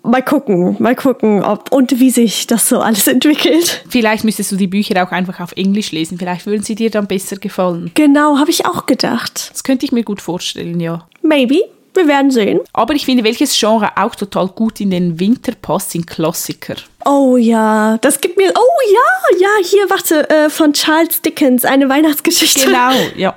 mal 0.04 0.22
gucken, 0.22 0.76
mal 0.80 0.96
gucken, 0.96 1.44
ob 1.44 1.72
und 1.72 2.00
wie 2.00 2.10
sich 2.10 2.48
das 2.48 2.70
so 2.70 2.80
alles 2.80 3.08
entwickelt. 3.08 3.84
Vielleicht 3.90 4.24
müsstest 4.24 4.52
du 4.52 4.56
die 4.56 4.68
Bücher 4.68 5.04
auch 5.06 5.12
einfach 5.12 5.40
auf 5.40 5.54
Englisch 5.54 5.92
lesen. 5.92 6.18
Vielleicht 6.18 6.46
würden 6.46 6.64
sie 6.64 6.76
dir 6.76 6.90
dann 6.90 7.08
besser 7.08 7.38
gefallen. 7.38 7.92
Genau, 7.94 8.38
habe 8.38 8.50
ich 8.50 8.66
auch 8.66 8.86
gedacht. 8.86 9.50
Das 9.52 9.64
könnte 9.64 9.86
ich 9.86 9.92
mir 9.92 10.04
gut 10.04 10.22
vorstellen, 10.22 10.80
ja. 10.80 11.08
Maybe. 11.22 11.62
Wir 12.00 12.08
werden 12.08 12.32
sehen. 12.32 12.62
Aber 12.72 12.94
ich 12.94 13.04
finde, 13.04 13.26
welches 13.26 13.60
Genre 13.60 13.92
auch 13.98 14.16
total 14.16 14.48
gut 14.48 14.80
in 14.80 14.92
den 14.92 15.20
Winter 15.20 15.52
passt, 15.62 15.92
sind 15.92 16.08
Klassiker. 16.08 16.76
Oh 17.06 17.36
ja, 17.36 17.98
das 17.98 18.22
gibt 18.22 18.38
mir. 18.38 18.54
Oh 18.56 18.94
ja, 18.94 19.40
ja, 19.40 19.50
hier, 19.66 19.90
warte, 19.90 20.30
äh, 20.30 20.50
von 20.50 20.72
Charles 20.72 21.22
Dickens, 21.22 21.66
eine 21.66 21.90
Weihnachtsgeschichte. 21.90 22.68
Genau, 22.68 22.92
ja. 23.18 23.36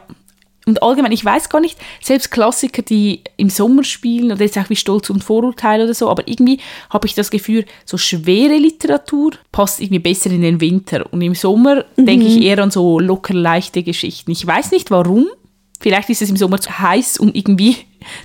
Und 0.65 0.81
allgemein, 0.81 1.11
ich 1.11 1.25
weiß 1.25 1.49
gar 1.49 1.61
nicht, 1.61 1.77
selbst 2.01 2.31
Klassiker, 2.31 2.83
die 2.83 3.23
im 3.37 3.51
Sommer 3.51 3.83
spielen, 3.83 4.31
oder 4.31 4.45
jetzt 4.45 4.57
auch 4.57 4.71
wie 4.71 4.77
Stolz 4.77 5.11
und 5.11 5.25
Vorurteil 5.25 5.83
oder 5.83 5.93
so, 5.93 6.09
aber 6.09 6.29
irgendwie 6.29 6.61
habe 6.91 7.09
ich 7.09 7.15
das 7.15 7.33
Gefühl, 7.33 7.65
so 7.85 7.99
schwere 7.99 8.57
Literatur 8.59 9.33
passt 9.51 9.81
irgendwie 9.81 9.99
besser 9.99 10.31
in 10.31 10.43
den 10.43 10.61
Winter. 10.61 11.05
Und 11.11 11.21
im 11.21 11.35
Sommer 11.35 11.85
denke 11.97 12.27
ich 12.27 12.41
eher 12.41 12.61
an 12.61 12.71
so 12.71 13.01
locker 13.01 13.35
leichte 13.35 13.83
Geschichten. 13.83 14.31
Ich 14.31 14.47
weiß 14.47 14.71
nicht 14.71 14.93
warum. 14.93 15.27
Vielleicht 15.83 16.09
ist 16.11 16.23
es 16.23 16.31
im 16.31 16.37
Sommer 16.37 16.61
zu 16.61 16.79
heiß, 16.79 17.19
um 17.19 17.31
irgendwie 17.35 17.77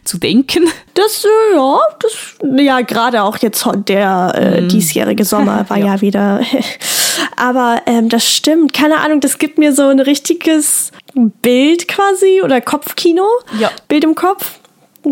zu 0.04 0.18
denken. 0.18 0.64
Das, 0.94 1.26
äh, 1.26 1.56
ja, 1.56 1.80
das, 2.00 2.36
ja, 2.60 2.82
gerade 2.82 3.24
auch 3.24 3.38
jetzt 3.38 3.68
der 3.88 4.34
äh, 4.36 4.68
diesjährige 4.68 5.26
Sommer 5.26 5.66
war 5.70 5.78
ja. 5.78 5.96
Ja. 5.96 6.02
wieder. 6.02 6.42
Aber 7.36 7.82
ähm, 7.88 8.10
das 8.10 8.32
stimmt, 8.32 8.74
keine 8.74 9.00
Ahnung, 9.00 9.22
das 9.22 9.40
gibt 9.40 9.58
mir 9.58 9.74
so 9.74 9.88
ein 9.88 10.00
richtiges 10.00 10.92
Bild 11.16 11.88
quasi 11.88 12.42
oder 12.44 12.62
Kopfkino. 12.62 13.26
Ja. 13.60 13.72
Bild 13.88 14.04
im 14.04 14.16
Kopf. 14.16 14.60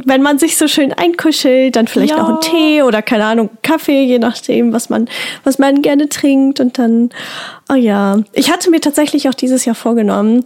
Wenn 0.05 0.21
man 0.21 0.37
sich 0.39 0.57
so 0.57 0.67
schön 0.67 0.91
einkuschelt, 0.93 1.75
dann 1.75 1.87
vielleicht 1.87 2.11
Ja. 2.11 2.19
noch 2.19 2.29
einen 2.29 2.41
Tee 2.41 2.81
oder 2.83 3.01
keine 3.01 3.25
Ahnung, 3.25 3.49
Kaffee, 3.61 4.03
je 4.03 4.19
nachdem, 4.19 4.73
was 4.73 4.89
man, 4.89 5.07
was 5.43 5.57
man 5.59 5.81
gerne 5.81 6.09
trinkt. 6.09 6.59
Und 6.59 6.77
dann, 6.77 7.09
oh 7.71 7.75
ja. 7.75 8.19
Ich 8.33 8.51
hatte 8.51 8.69
mir 8.69 8.81
tatsächlich 8.81 9.29
auch 9.29 9.33
dieses 9.33 9.65
Jahr 9.65 9.75
vorgenommen, 9.75 10.43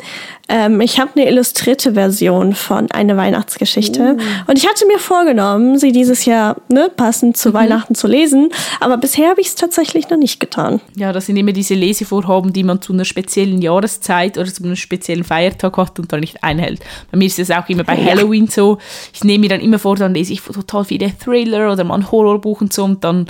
ähm, 0.52 0.82
ich 0.82 1.00
habe 1.00 1.12
eine 1.16 1.30
illustrierte 1.30 1.94
Version 1.94 2.54
von 2.56 2.90
Eine 2.92 3.16
Weihnachtsgeschichte. 3.18 4.18
Und 4.48 4.58
ich 4.58 4.68
hatte 4.68 4.86
mir 4.88 4.98
vorgenommen, 4.98 5.78
sie 5.78 5.92
dieses 5.92 6.26
Jahr 6.26 6.58
ne, 6.70 6.90
passend 6.96 7.38
zu 7.38 7.54
Weihnachten 7.54 7.94
zu 7.96 8.08
lesen. 8.08 8.50
Aber 8.80 8.98
bisher 8.98 9.30
habe 9.30 9.42
ich 9.42 9.48
es 9.48 9.56
tatsächlich 9.56 10.10
noch 10.10 10.18
nicht 10.18 10.40
getan. 10.40 10.82
Ja, 10.96 11.14
das 11.14 11.28
sind 11.28 11.38
immer 11.38 11.52
diese 11.52 11.76
Lesevorhaben, 11.76 12.52
die 12.52 12.64
man 12.64 12.82
zu 12.82 12.94
einer 12.94 13.06
speziellen 13.06 13.62
Jahreszeit 13.62 14.38
oder 14.40 14.52
zu 14.52 14.64
einem 14.64 14.76
speziellen 14.76 15.24
Feiertag 15.24 15.78
hat 15.78 16.00
und 16.00 16.12
dann 16.12 16.22
nicht 16.22 16.44
einhält. 16.44 16.80
Bei 17.12 17.18
mir 17.18 17.26
ist 17.28 17.38
es 17.38 17.52
auch 17.52 17.68
immer 17.70 17.84
bei 17.84 17.96
Ja. 17.96 18.06
Halloween 18.12 18.48
so. 18.48 18.80
Ich 19.14 19.24
nehme 19.24 19.39
mir 19.40 19.50
dann 19.50 19.62
immer 19.62 19.80
vor, 19.80 19.96
dann 19.96 20.14
lese 20.14 20.34
ich 20.34 20.42
total 20.42 20.86
viele 20.86 21.12
Thriller 21.18 21.72
oder 21.72 21.84
mal 21.84 21.96
ein 21.96 22.12
Horrorbuch 22.12 22.62
und 22.62 22.74
so 22.74 22.84
und 22.84 23.04
dann 23.04 23.28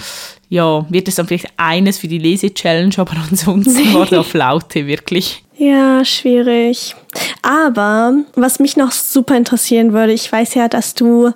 ja, 0.50 0.86
wird 0.90 1.08
es 1.08 1.16
dann 1.16 1.28
vielleicht 1.28 1.48
eines 1.58 2.00
für 2.00 2.08
die 2.08 2.18
Lese-Challenge, 2.18 2.94
aber 2.98 3.14
ansonsten 3.30 3.94
war 3.94 4.06
da 4.06 4.24
Flaute, 4.24 4.88
wirklich. 4.88 5.44
Ja, 5.58 6.06
schwierig. 6.06 6.96
Aber 7.42 8.14
was 8.36 8.60
mich 8.60 8.78
noch 8.78 8.92
super 8.92 9.36
interessieren 9.36 9.94
würde, 9.94 10.14
ich 10.14 10.32
weiß 10.32 10.56
ja, 10.56 10.68
dass 10.68 10.94
du 10.96 11.34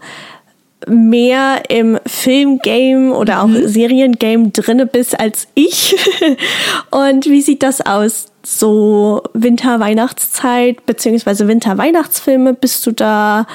mehr 0.87 1.63
im 1.69 1.99
Filmgame 2.05 3.13
oder 3.13 3.43
auch 3.43 3.49
Seriengame 3.49 4.49
drinne 4.49 4.85
bist 4.85 5.19
als 5.19 5.47
ich. 5.55 5.95
Und 6.91 7.25
wie 7.25 7.41
sieht 7.41 7.63
das 7.63 7.81
aus? 7.81 8.27
So 8.45 9.23
Winter-Weihnachtszeit 9.33 10.85
beziehungsweise 10.85 11.47
Winter-Weihnachtsfilme, 11.47 12.53
bist 12.53 12.85
du 12.85 12.91
da, 12.91 13.45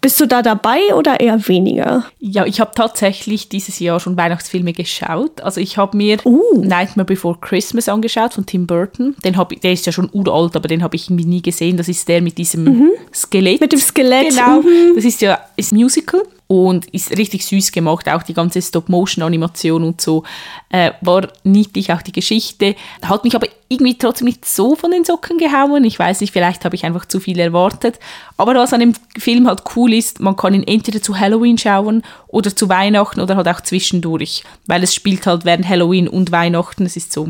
bist 0.00 0.20
du 0.20 0.26
da 0.26 0.42
dabei 0.42 0.78
oder 0.94 1.20
eher 1.20 1.48
weniger? 1.48 2.04
Ja, 2.20 2.46
ich 2.46 2.60
habe 2.60 2.70
tatsächlich 2.74 3.48
dieses 3.48 3.78
Jahr 3.78 3.98
schon 4.00 4.16
Weihnachtsfilme 4.16 4.72
geschaut. 4.72 5.40
Also 5.40 5.60
ich 5.60 5.76
habe 5.76 5.96
mir 5.96 6.18
Uh. 6.24 6.40
Nightmare 6.62 7.04
Before 7.06 7.36
Christmas 7.40 7.88
angeschaut 7.88 8.34
von 8.34 8.46
Tim 8.46 8.66
Burton. 8.66 9.16
Den 9.24 9.36
hab 9.36 9.48
der 9.60 9.72
ist 9.72 9.86
ja 9.86 9.92
schon 9.92 10.08
uralt, 10.12 10.54
aber 10.56 10.68
den 10.68 10.82
habe 10.82 10.96
ich 10.96 11.10
nie 11.10 11.42
gesehen. 11.42 11.76
Das 11.76 11.88
ist 11.88 12.08
der 12.08 12.22
mit 12.22 12.38
diesem 12.38 12.92
Skelett. 13.12 13.60
Mhm. 13.60 13.64
Mit 13.64 13.72
dem 13.72 13.80
Skelett, 13.80 14.28
Genau. 14.30 14.60
mhm. 14.62 14.94
Das 14.94 15.04
ist 15.04 15.20
ja 15.20 15.38
ist 15.56 15.72
ein 15.72 15.76
Musical 15.76 16.22
und 16.48 16.86
ist 16.86 17.16
richtig 17.16 17.46
süß 17.46 17.72
gemacht. 17.72 18.08
Auch 18.08 18.22
die 18.22 18.34
ganze 18.34 18.60
Stop-Motion-Animation 18.60 19.84
und 19.84 20.00
so 20.00 20.24
äh, 20.70 20.92
war 21.02 21.28
niedlich. 21.44 21.92
Auch 21.92 22.00
die 22.00 22.12
Geschichte 22.12 22.74
hat 23.02 23.22
mich 23.24 23.36
aber 23.36 23.46
irgendwie 23.68 23.98
trotzdem 23.98 24.24
nicht 24.24 24.46
so 24.46 24.74
von 24.74 24.90
den 24.90 25.04
Socken 25.04 25.36
gehauen. 25.36 25.84
Ich 25.84 25.98
weiß 25.98 26.22
nicht, 26.22 26.32
vielleicht 26.32 26.64
habe 26.64 26.74
ich 26.74 26.86
einfach 26.86 27.04
zu 27.04 27.20
viel 27.20 27.38
erwartet. 27.38 28.00
Aber 28.38 28.54
was 28.54 28.72
an 28.72 28.80
dem 28.80 28.94
Film 29.18 29.46
halt 29.46 29.62
cool 29.76 29.92
ist, 29.92 30.20
man 30.20 30.36
kann 30.36 30.54
ihn 30.54 30.66
entweder 30.66 31.02
zu 31.02 31.20
Halloween 31.20 31.58
schauen 31.58 32.02
oder 32.28 32.56
zu 32.56 32.70
Weihnachten 32.70 33.20
oder 33.20 33.36
halt 33.36 33.48
auch 33.48 33.60
zwischendurch, 33.60 34.42
weil 34.66 34.82
es 34.82 34.94
spielt 34.94 35.26
halt 35.26 35.44
während 35.44 35.68
Halloween 35.68 36.08
und 36.08 36.32
Weihnachten. 36.32 36.86
Es 36.86 36.96
ist 36.96 37.12
so, 37.12 37.28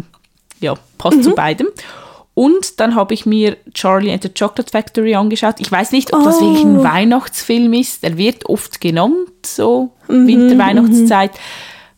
ja, 0.61 0.75
passt 0.97 1.25
zu 1.25 1.35
beidem. 1.35 1.67
Und 2.39 2.79
dann 2.79 2.95
habe 2.95 3.15
ich 3.15 3.27
mir 3.27 3.57
Charlie 3.75 4.13
and 4.13 4.23
the 4.23 4.29
Chocolate 4.29 4.71
Factory 4.71 5.17
angeschaut. 5.17 5.57
Ich 5.59 5.73
weiß 5.73 5.91
nicht, 5.91 6.15
ob 6.15 6.23
das 6.23 6.37
Oh. 6.37 6.43
wirklich 6.43 6.65
ein 6.65 6.85
Weihnachtsfilm 6.85 7.73
ist. 7.73 8.05
Er 8.05 8.17
wird 8.17 8.47
oft 8.49 8.81
genannt, 8.81 9.17
so 9.45 9.91
Winter-Weihnachtszeit, 10.07 11.33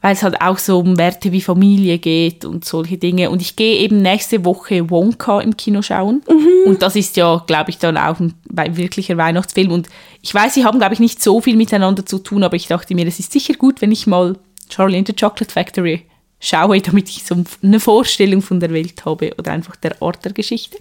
weil 0.01 0.15
es 0.15 0.23
halt 0.23 0.41
auch 0.41 0.57
so 0.59 0.79
um 0.79 0.97
Werte 0.97 1.31
wie 1.33 1.43
Familie 1.43 1.99
geht 1.99 2.47
und 2.47 2.65
solche 2.65 2.97
Dinge. 2.97 3.29
Und 3.29 3.43
ich 3.43 3.55
gehe 3.55 3.81
eben 3.81 3.99
nächste 4.01 4.43
Woche 4.47 4.89
Wonka 4.89 5.41
im 5.43 5.59
Kino 5.59 5.83
schauen. 5.83 6.23
Und 6.65 6.81
das 6.81 6.97
ist 6.97 7.19
ja, 7.19 7.43
glaube 7.47 7.69
ich, 7.69 7.77
dann 7.77 7.99
auch 7.99 8.19
ein 8.19 8.33
wirklicher 8.77 9.19
Weihnachtsfilm. 9.19 9.71
Und 9.71 9.89
ich 10.23 10.33
weiß, 10.35 10.55
sie 10.55 10.65
haben, 10.65 10.79
glaube 10.79 10.95
ich, 10.95 11.01
nicht 11.01 11.23
so 11.23 11.43
viel 11.43 11.57
miteinander 11.57 12.07
zu 12.07 12.19
tun, 12.19 12.45
aber 12.45 12.57
ich 12.57 12.67
dachte 12.67 12.95
mir, 12.95 13.07
es 13.07 13.19
ist 13.19 13.33
sicher 13.33 13.53
gut, 13.55 13.83
wenn 13.83 13.93
ich 13.93 14.07
mal 14.07 14.39
Charlie 14.71 14.97
and 14.97 15.07
the 15.07 15.13
Chocolate 15.13 15.53
Factory 15.53 16.07
schaue, 16.41 16.81
damit 16.81 17.09
ich 17.11 17.25
so 17.25 17.37
eine 17.63 17.79
Vorstellung 17.79 18.43
von 18.43 18.59
der 18.59 18.73
Welt 18.73 19.05
habe 19.05 19.33
oder 19.39 19.53
einfach 19.53 19.77
der 19.77 20.01
Art 20.03 20.25
der 20.25 20.33
Geschichte. 20.33 20.79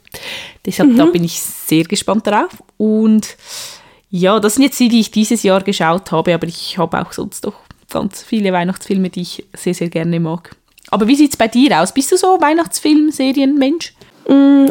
Deshalb 0.66 0.96
da 0.96 1.06
bin 1.06 1.24
ich 1.24 1.40
sehr 1.40 1.84
gespannt 1.84 2.26
darauf. 2.26 2.64
Und 2.78 3.38
ja, 4.10 4.40
das 4.40 4.56
sind 4.56 4.64
jetzt 4.64 4.80
die, 4.80 4.90
die 4.90 5.02
ich 5.02 5.12
dieses 5.12 5.44
Jahr 5.44 5.62
geschaut 5.62 6.12
habe, 6.12 6.34
aber 6.34 6.48
ich 6.48 6.78
habe 6.78 7.00
auch 7.00 7.12
sonst 7.12 7.46
noch 7.46 7.56
ganz 7.90 8.24
viele 8.24 8.54
Weihnachtsfilme, 8.54 9.10
die 9.10 9.22
ich 9.22 9.46
sehr, 9.54 9.74
sehr 9.74 9.90
gerne 9.90 10.20
mag. 10.20 10.56
Aber 10.90 11.08
wie 11.08 11.16
sieht 11.16 11.32
es 11.32 11.38
bei 11.38 11.48
dir 11.48 11.80
aus? 11.80 11.94
Bist 11.94 12.12
du 12.12 12.18
so 12.18 12.40
Weihnachtsfilm-Serienmensch? 12.40 13.94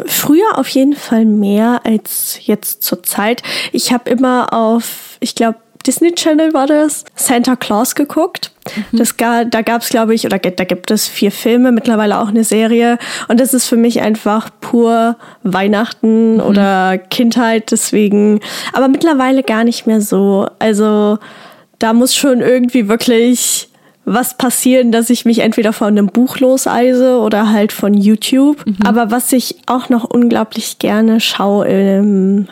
Früher 0.05 0.57
auf 0.57 0.69
jeden 0.69 0.95
Fall 0.95 1.25
mehr 1.25 1.81
als 1.83 2.39
jetzt 2.45 2.83
zur 2.83 3.03
Zeit. 3.03 3.43
Ich 3.73 3.91
habe 3.91 4.09
immer 4.09 4.53
auf, 4.53 5.17
ich 5.19 5.35
glaube, 5.35 5.59
Disney 5.85 6.13
Channel 6.13 6.53
war 6.53 6.67
das, 6.67 7.05
Santa 7.15 7.55
Claus 7.55 7.95
geguckt. 7.95 8.51
Das 8.91 9.17
ga, 9.17 9.45
da 9.45 9.61
gab 9.61 9.81
es, 9.81 9.89
glaube 9.89 10.13
ich, 10.13 10.25
oder 10.25 10.37
da 10.37 10.63
gibt 10.63 10.91
es 10.91 11.07
vier 11.07 11.31
Filme, 11.31 11.71
mittlerweile 11.71 12.19
auch 12.19 12.27
eine 12.27 12.43
Serie. 12.43 12.97
Und 13.27 13.39
das 13.39 13.53
ist 13.53 13.67
für 13.67 13.77
mich 13.77 14.01
einfach 14.01 14.49
pur 14.61 15.17
Weihnachten 15.43 16.35
mhm. 16.35 16.41
oder 16.41 16.97
Kindheit, 16.97 17.71
deswegen, 17.71 18.41
aber 18.73 18.87
mittlerweile 18.87 19.43
gar 19.43 19.63
nicht 19.63 19.87
mehr 19.87 20.01
so. 20.01 20.47
Also 20.59 21.17
da 21.79 21.93
muss 21.93 22.15
schon 22.15 22.41
irgendwie 22.41 22.87
wirklich 22.87 23.69
was 24.05 24.35
passieren, 24.37 24.91
dass 24.91 25.09
ich 25.09 25.25
mich 25.25 25.39
entweder 25.39 25.71
von 25.71 25.89
einem 25.89 26.07
Buch 26.07 26.39
loseise 26.39 27.19
oder 27.19 27.51
halt 27.51 27.71
von 27.71 27.93
YouTube. 27.93 28.65
Mhm. 28.65 28.77
Aber 28.83 29.11
was 29.11 29.31
ich 29.31 29.57
auch 29.67 29.89
noch 29.89 30.03
unglaublich 30.03 30.79
gerne 30.79 31.19
schaue 31.19 31.67
im, 31.67 32.47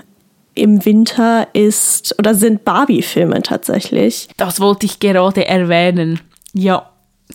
im 0.58 0.86
Winter 0.86 1.48
ist 1.54 2.16
oder 2.20 2.36
sind 2.36 2.66
Barbie-Filme 2.66 3.42
tatsächlich. 3.42 4.28
Das 4.38 4.60
wollte 4.60 4.86
ich 4.86 5.00
gerade 5.00 5.46
erwähnen. 5.46 6.20
Ja, 6.54 6.90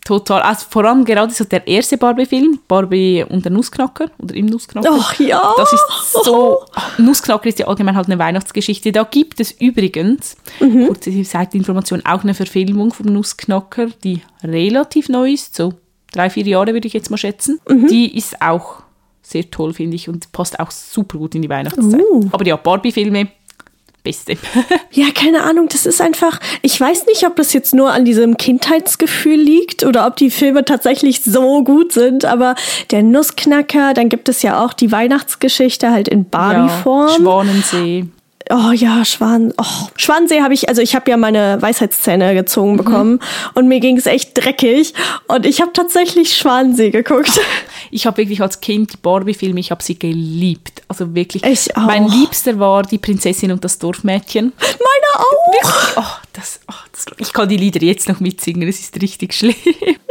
total. 0.04 0.42
Also 0.42 0.66
vor 0.68 0.85
allem 0.85 1.04
gerade 1.04 1.32
so 1.32 1.44
der 1.44 1.66
erste 1.66 1.96
Barbie-Film, 1.96 2.61
Barbie 2.66 3.24
und 3.28 3.44
der 3.44 3.52
Nussknacker 3.52 4.11
oder 4.18 4.35
im 4.35 4.46
Nussknacker. 4.46 4.90
Ach 4.92 5.18
ja. 5.20 5.54
Das 5.56 5.72
ist 5.72 6.24
so. 6.24 6.64
Nussknacker 6.98 7.48
ist 7.48 7.58
ja 7.58 7.66
allgemein 7.66 7.96
halt 7.96 8.06
eine 8.06 8.18
Weihnachtsgeschichte. 8.18 8.92
Da 8.92 9.04
gibt 9.04 9.40
es 9.40 9.52
übrigens, 9.52 10.37
mhm. 10.61 10.87
kurze 10.87 11.24
Seiteninformation, 11.24 12.04
auch 12.04 12.22
eine 12.22 12.35
Verfilmung 12.35 12.92
vom 12.92 13.06
Nussknacker, 13.06 13.88
die 14.02 14.22
relativ 14.42 15.08
neu 15.08 15.32
ist, 15.32 15.56
so 15.56 15.74
drei, 16.12 16.30
vier 16.30 16.46
Jahre 16.46 16.72
würde 16.72 16.87
ich 16.87 16.94
jetzt 16.94 17.11
mal 17.11 17.16
schätzen. 17.16 17.61
Mhm. 17.68 17.87
Die 17.88 18.16
ist 18.16 18.40
auch 18.40 18.81
sehr 19.22 19.50
toll, 19.50 19.72
finde 19.72 19.96
ich, 19.96 20.08
und 20.08 20.32
passt 20.32 20.58
auch 20.58 20.70
super 20.70 21.18
gut 21.18 21.35
in 21.35 21.42
die 21.42 21.48
Weihnachtszeit. 21.48 22.00
Uh. 22.00 22.28
Aber 22.32 22.46
ja, 22.46 22.56
Barbie-Filme, 22.56 23.28
Beste. 24.02 24.37
ja, 24.90 25.06
keine 25.14 25.44
Ahnung, 25.44 25.68
das 25.68 25.87
ist 25.87 26.00
einfach, 26.00 26.40
ich 26.62 26.80
weiß 26.80 27.06
nicht, 27.06 27.24
ob 27.24 27.37
das 27.37 27.52
jetzt 27.52 27.72
nur 27.72 27.92
an 27.92 28.04
diesem 28.04 28.37
Kindheitsgefühl 28.37 29.38
liegt 29.38 29.85
oder 29.85 30.06
ob 30.06 30.16
die 30.16 30.30
Filme 30.30 30.64
tatsächlich 30.64 31.22
so 31.22 31.62
gut 31.62 31.92
sind, 31.92 32.24
aber 32.24 32.56
der 32.90 33.04
Nussknacker, 33.04 33.94
dann 33.94 34.08
gibt 34.08 34.28
es 34.28 34.42
ja 34.42 34.64
auch 34.64 34.72
die 34.72 34.90
Weihnachtsgeschichte 34.90 35.92
halt 35.92 36.08
in 36.08 36.28
Barbie-Form. 36.28 37.08
Ja, 37.08 37.16
Schwanensee. 37.16 38.06
Oh 38.50 38.72
ja, 38.72 39.05
Schwan. 39.05 39.52
Oh, 39.59 39.88
Schwansee 39.96 40.42
habe 40.42 40.55
ich, 40.55 40.68
also 40.68 40.83
ich 40.83 40.94
habe 40.94 41.11
ja 41.11 41.16
meine 41.16 41.61
Weisheitszähne 41.61 42.35
gezogen 42.35 42.72
mhm. 42.72 42.76
bekommen 42.76 43.20
und 43.55 43.68
mir 43.68 43.81
ging 43.81 43.96
es 43.96 44.07
echt 44.07 44.31
dreckig 44.35 44.94
und 45.28 45.46
ich 45.46 45.61
habe 45.61 45.72
tatsächlich 45.72 46.37
Schwansee 46.37 46.90
geguckt. 46.90 47.40
Ich 47.94 48.07
habe 48.07 48.16
wirklich 48.16 48.40
als 48.40 48.59
Kind 48.62 48.94
die 48.94 48.96
Barbie-Filme, 48.96 49.61
ich 49.61 49.70
habe 49.70 49.83
sie 49.83 49.98
geliebt. 49.98 50.83
Also 50.88 51.14
wirklich. 51.14 51.44
Ich 51.44 51.76
auch. 51.76 51.83
Mein 51.83 52.09
Liebster 52.09 52.59
war 52.59 52.85
die 52.85 52.96
Prinzessin 52.96 53.52
und 53.52 53.62
das 53.62 53.78
Dorfmädchen. 53.78 54.55
Auch. 55.14 55.96
Oh, 55.96 56.03
das, 56.33 56.61
oh, 56.68 56.75
das, 56.92 57.07
ich 57.18 57.33
kann 57.33 57.48
die 57.48 57.57
Lieder 57.57 57.83
jetzt 57.83 58.09
noch 58.09 58.20
mitsingen, 58.20 58.68
es 58.68 58.81
ist 58.81 59.01
richtig 59.01 59.35
schlimm. 59.35 59.55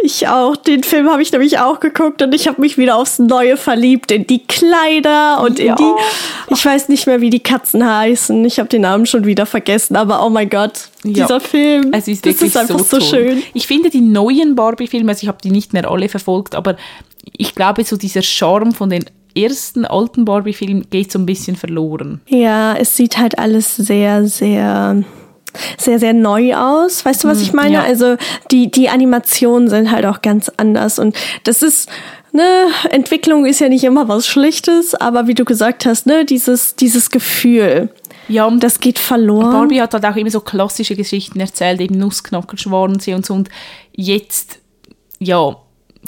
Ich 0.03 0.27
auch. 0.27 0.55
Den 0.55 0.83
Film 0.83 1.09
habe 1.09 1.21
ich 1.21 1.31
nämlich 1.31 1.59
auch 1.59 1.79
geguckt 1.79 2.21
und 2.21 2.33
ich 2.33 2.47
habe 2.47 2.59
mich 2.59 2.77
wieder 2.77 2.95
aufs 2.95 3.19
Neue 3.19 3.55
verliebt 3.55 4.11
in 4.11 4.25
die 4.25 4.45
Kleider 4.45 5.41
und 5.41 5.59
ja. 5.59 5.73
in 5.73 5.75
die. 5.77 6.53
Ich 6.53 6.65
weiß 6.65 6.89
nicht 6.89 7.05
mehr, 7.05 7.21
wie 7.21 7.29
die 7.29 7.39
Katzen 7.39 7.87
heißen. 7.87 8.43
Ich 8.45 8.59
habe 8.59 8.67
den 8.67 8.81
Namen 8.81 9.05
schon 9.05 9.25
wieder 9.25 9.45
vergessen, 9.45 9.95
aber 9.95 10.25
oh 10.25 10.29
mein 10.29 10.49
Gott, 10.49 10.89
ja. 11.03 11.11
dieser 11.11 11.39
Film. 11.39 11.93
Es 11.93 12.07
ist 12.07 12.25
wirklich 12.25 12.39
das 12.39 12.47
ist 12.47 12.57
einfach 12.57 12.79
so, 12.79 12.99
so 12.99 13.05
schön. 13.05 13.43
Ich 13.53 13.67
finde 13.67 13.89
die 13.89 14.01
neuen 14.01 14.55
Barbie-Filme, 14.55 15.11
also 15.11 15.23
ich 15.23 15.27
habe 15.27 15.37
die 15.43 15.51
nicht 15.51 15.73
mehr 15.73 15.89
alle 15.89 16.09
verfolgt, 16.09 16.55
aber 16.55 16.77
ich 17.37 17.53
glaube, 17.53 17.83
so 17.83 17.97
dieser 17.97 18.23
Charme 18.23 18.71
von 18.73 18.89
den 18.89 19.05
ersten 19.35 19.85
alten 19.85 20.25
Barbie-Filmen 20.25 20.89
geht 20.89 21.11
so 21.11 21.19
ein 21.19 21.25
bisschen 21.25 21.55
verloren. 21.55 22.21
Ja, 22.27 22.75
es 22.75 22.95
sieht 22.95 23.17
halt 23.17 23.37
alles 23.39 23.75
sehr, 23.75 24.27
sehr 24.27 25.03
sehr, 25.77 25.99
sehr 25.99 26.13
neu 26.13 26.55
aus. 26.55 27.03
Weißt 27.05 27.23
du, 27.23 27.27
was 27.27 27.39
hm, 27.39 27.43
ich 27.43 27.53
meine? 27.53 27.73
Ja. 27.73 27.83
Also 27.83 28.15
die, 28.51 28.71
die 28.71 28.89
Animationen 28.89 29.69
sind 29.69 29.91
halt 29.91 30.05
auch 30.05 30.21
ganz 30.21 30.49
anders. 30.57 30.99
Und 30.99 31.15
das 31.43 31.61
ist, 31.61 31.89
ne, 32.31 32.67
Entwicklung 32.89 33.45
ist 33.45 33.59
ja 33.59 33.69
nicht 33.69 33.83
immer 33.83 34.07
was 34.07 34.27
Schlechtes, 34.27 34.95
aber 34.95 35.27
wie 35.27 35.33
du 35.33 35.45
gesagt 35.45 35.85
hast, 35.85 36.05
ne, 36.05 36.25
dieses, 36.25 36.75
dieses 36.75 37.09
Gefühl. 37.09 37.89
Ja, 38.27 38.45
und 38.45 38.63
das 38.63 38.79
geht 38.79 38.99
verloren. 38.99 39.51
Barbie 39.51 39.81
hat 39.81 39.93
halt 39.93 40.05
auch 40.05 40.15
immer 40.15 40.29
so 40.29 40.39
klassische 40.39 40.95
Geschichten 40.95 41.39
erzählt, 41.39 41.81
eben 41.81 41.97
Nussknacker, 41.97 42.57
Schwarensee 42.57 43.13
und 43.13 43.25
so. 43.25 43.33
Und 43.33 43.49
jetzt, 43.93 44.59
ja, 45.19 45.57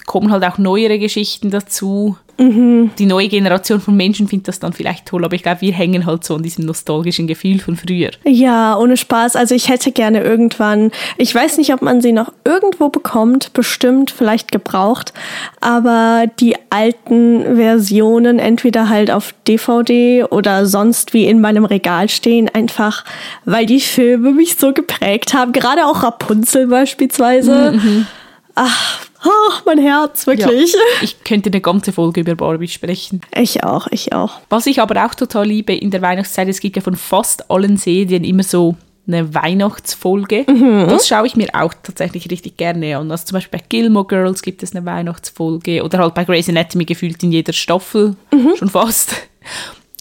kommen 0.06 0.32
halt 0.32 0.44
auch 0.46 0.58
neuere 0.58 1.00
Geschichten 1.00 1.50
dazu. 1.50 2.18
Mhm. 2.38 2.92
Die 2.98 3.06
neue 3.06 3.28
Generation 3.28 3.80
von 3.80 3.96
Menschen 3.96 4.28
findet 4.28 4.48
das 4.48 4.60
dann 4.60 4.74
vielleicht 4.74 5.06
toll, 5.06 5.24
aber 5.24 5.36
ich 5.36 5.44
glaube, 5.44 5.62
wir 5.62 5.74
hängen 5.74 6.06
halt 6.06 6.24
so 6.24 6.36
an 6.36 6.44
diesem 6.44 6.66
nostalgischen 6.66 7.28
Gefühl 7.28 7.60
von 7.60 7.76
früher. 7.76 8.12
Ja, 8.26 8.78
ohne 8.78 8.98
Spaß. 8.98 9.36
Also 9.36 9.54
ich 9.56 9.70
hätte 9.70 9.92
gerne 9.92 10.24
irgendwann, 10.24 10.92
ich 11.18 11.34
weiß 11.34 11.58
nicht, 11.58 11.74
ob 11.74 11.82
man 11.82 12.02
sie 12.02 12.12
noch 12.12 12.34
irgendwo 12.44 12.90
bekommt, 12.90 13.54
bestimmt, 13.54 14.12
vielleicht 14.12 14.52
gebraucht, 14.52 15.14
aber 15.62 16.26
die 16.40 16.56
alten 16.70 17.56
Versionen 17.56 18.40
entweder 18.40 18.90
halt 18.90 19.12
auf 19.12 19.34
DVD 19.48 20.24
oder 20.24 20.66
sonst 20.66 21.14
wie 21.14 21.26
in 21.26 21.40
meinem 21.40 21.66
Regal 21.66 22.10
stehen, 22.10 22.50
einfach 22.50 23.06
weil 23.46 23.66
die 23.66 23.82
Filme 23.82 24.32
mich 24.32 24.56
so 24.56 24.74
geprägt 24.74 25.34
haben. 25.34 25.52
Gerade 25.52 25.86
auch 25.86 26.04
Rapunzel 26.04 26.68
beispielsweise. 26.68 27.74
Mhm. 27.74 28.08
Ach, 28.56 29.00
Oh, 29.26 29.54
mein 29.66 29.78
Herz, 29.78 30.28
wirklich. 30.28 30.74
Ja, 30.74 30.80
ich 31.02 31.24
könnte 31.24 31.50
eine 31.50 31.62
ganze 31.62 31.94
Folge 31.94 32.22
über 32.22 32.36
Barbie 32.36 32.68
sprechen. 32.68 33.22
Ich 33.36 33.64
auch, 33.64 33.88
ich 33.92 34.14
auch. 34.14 34.42
Was 34.50 34.66
ich 34.66 34.82
aber 34.82 35.06
auch 35.06 35.16
total 35.16 35.48
liebe 35.48 35.74
in 35.74 35.92
der 35.92 36.02
Weihnachtszeit, 36.02 36.48
es 36.50 36.60
gibt 36.60 36.76
ja 36.76 36.82
von 36.82 36.96
fast 36.96 37.50
allen 37.50 37.78
Serien 37.78 38.24
immer 38.24 38.44
so 38.44 38.76
eine 39.08 39.34
Weihnachtsfolge. 39.34 40.46
Mhm. 40.48 40.88
Das 40.88 41.08
schaue 41.08 41.28
ich 41.28 41.36
mir 41.36 41.50
auch 41.54 41.74
tatsächlich 41.84 42.30
richtig 42.32 42.58
gerne 42.58 42.98
an. 42.98 43.12
Also 43.12 43.26
zum 43.26 43.36
Beispiel 43.36 43.60
bei 43.60 43.66
Gilmore 43.68 44.08
Girls 44.08 44.42
gibt 44.42 44.64
es 44.64 44.76
eine 44.76 44.86
Weihnachtsfolge 44.86 45.84
oder 45.84 46.00
halt 46.00 46.14
bei 46.14 46.24
Grey's 46.24 46.50
Anatomy 46.50 46.86
gefühlt 46.86 47.22
in 47.24 47.32
jeder 47.32 47.54
Staffel 47.54 48.16
mhm. 48.32 48.56
schon 48.58 48.70
fast. 48.70 49.16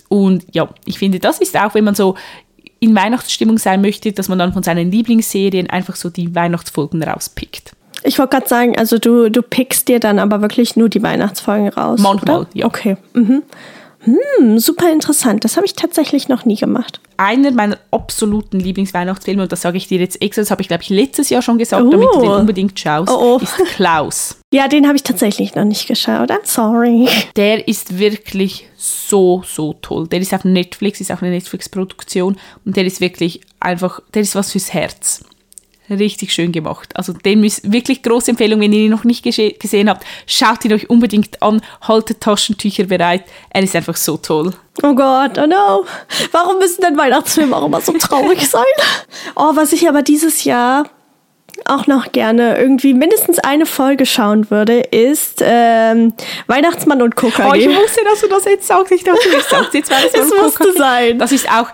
Und 0.09 0.45
ja, 0.53 0.69
ich 0.85 0.99
finde, 0.99 1.19
das 1.19 1.41
ist 1.41 1.57
auch, 1.57 1.75
wenn 1.75 1.85
man 1.85 1.95
so 1.95 2.17
in 2.79 2.95
Weihnachtsstimmung 2.95 3.59
sein 3.59 3.81
möchte, 3.81 4.13
dass 4.13 4.29
man 4.29 4.39
dann 4.39 4.53
von 4.53 4.63
seinen 4.63 4.91
Lieblingsserien 4.91 5.71
einfach 5.71 5.97
so 5.97 6.11
die 6.11 6.35
Weihnachtsfolgen 6.35 7.03
rauspickt. 7.03 7.73
Ich 8.05 8.19
wollte 8.19 8.37
gerade 8.37 8.49
sagen, 8.49 8.77
also 8.79 8.99
du, 8.99 9.31
du 9.31 9.43
pickst 9.43 9.89
dir 9.89 10.01
dann 10.01 10.19
aber 10.19 10.43
wirklich 10.43 10.77
nur 10.77 10.89
die 10.89 11.03
Weihnachtsfolgen 11.03 11.69
raus. 11.69 12.01
Manchmal, 12.01 12.41
oder? 12.41 12.49
ja. 12.55 12.67
Okay. 12.67 12.97
Mhm. 13.15 13.43
Hm, 14.05 14.59
super 14.59 14.91
interessant. 14.91 15.45
Das 15.45 15.57
habe 15.57 15.65
ich 15.65 15.75
tatsächlich 15.75 16.29
noch 16.29 16.45
nie 16.45 16.57
gemacht. 16.57 17.01
Einer 17.19 17.53
meiner 17.53 17.79
absoluten 17.93 18.59
Lieblingsweihnachtsfilme, 18.59 19.43
und 19.43 19.53
das 19.53 19.61
sage 19.61 19.77
ich 19.77 19.87
dir 19.87 20.01
jetzt 20.01 20.21
extra, 20.21 20.43
das 20.43 20.51
habe 20.51 20.61
ich, 20.61 20.69
glaube 20.69 20.83
ich, 20.83 20.89
letztes 20.89 21.31
Jahr 21.31 21.41
schon 21.41 21.57
gesagt, 21.57 21.85
oh. 21.87 21.91
damit 21.91 22.09
du 22.13 22.21
den 22.21 22.31
oh. 22.31 22.37
unbedingt 22.37 22.79
schaust, 22.79 23.13
oh, 23.13 23.37
oh. 23.37 23.39
ist 23.39 23.57
Klaus. 23.75 24.37
Ja, 24.55 24.69
den 24.69 24.87
habe 24.87 24.97
ich 24.97 25.03
tatsächlich 25.03 25.55
noch 25.55 25.65
nicht 25.65 25.89
geschaut. 25.89 26.31
I'm 26.31 26.45
sorry. 26.45 27.09
Der 27.37 27.67
ist 27.67 27.99
wirklich 27.99 28.69
so, 28.77 29.43
so 29.47 29.73
toll. 29.81 30.07
Der 30.09 30.21
ist 30.21 30.35
auf 30.35 30.45
Netflix, 30.45 31.01
ist 31.01 31.11
auch 31.11 31.23
eine 31.23 31.31
Netflix-Produktion 31.31 32.37
und 32.67 32.77
der 32.77 32.85
ist 32.85 33.01
wirklich 33.01 33.41
einfach, 33.61 34.01
der 34.13 34.21
ist 34.21 34.35
was 34.35 34.53
fürs 34.53 34.75
Herz 34.75 35.23
richtig 35.99 36.33
schön 36.33 36.53
gemacht. 36.53 36.91
Also 36.95 37.13
dem 37.13 37.45
ist 37.45 37.73
wirklich 37.73 38.03
große 38.03 38.31
Empfehlung, 38.31 38.61
wenn 38.61 38.73
ihr 38.73 38.81
ihn 38.85 38.91
noch 38.91 39.05
nicht 39.05 39.23
gesehen 39.25 39.89
habt, 39.89 40.05
schaut 40.27 40.65
ihn 40.65 40.73
euch 40.73 40.91
unbedingt 40.91 41.43
an, 41.43 41.61
haltet 41.83 42.21
Taschentücher 42.21 42.85
bereit. 42.85 43.25
Er 43.51 43.63
ist 43.63 43.77
einfach 43.77 43.97
so 43.97 44.17
toll. 44.17 44.53
Oh 44.83 44.95
Gott, 44.95 45.39
oh 45.39 45.47
no. 45.47 45.85
Warum 46.31 46.59
müssen 46.59 46.83
denn 46.83 46.97
Weihnachtsfilme 46.97 47.57
auch 47.57 47.67
immer 47.67 47.81
so 47.81 47.93
traurig 47.93 48.47
sein? 48.51 48.63
Oh, 49.37 49.53
was 49.55 49.73
ich 49.73 49.89
aber 49.89 50.03
dieses 50.03 50.45
Jahr 50.45 50.85
auch 51.67 51.87
noch 51.87 52.13
gerne 52.13 52.59
irgendwie 52.59 52.95
mindestens 52.95 53.39
eine 53.39 53.67
Folge 53.67 54.07
schauen 54.07 54.51
würde, 54.51 54.81
ist 54.81 55.41
ähm, 55.45 56.13
Weihnachtsmann 56.47 57.03
und 57.03 57.15
Coca. 57.15 57.51
Oh, 57.51 57.55
ich 57.55 57.69
wusste, 57.69 58.01
dass 58.05 58.21
du 58.21 58.29
das 58.29 58.45
jetzt 58.47 58.67
sagst. 58.67 58.91
Ich 58.93 59.05
dachte, 59.05 59.21
du 59.31 59.41
sagst 59.41 59.75
jetzt 59.75 59.91
Weihnachtsmann 59.91 60.23
es 60.47 60.57
und 60.57 60.59
Coca. 60.59 60.79
sein. 60.79 61.19
Das 61.19 61.31
ist 61.31 61.49
auch 61.49 61.69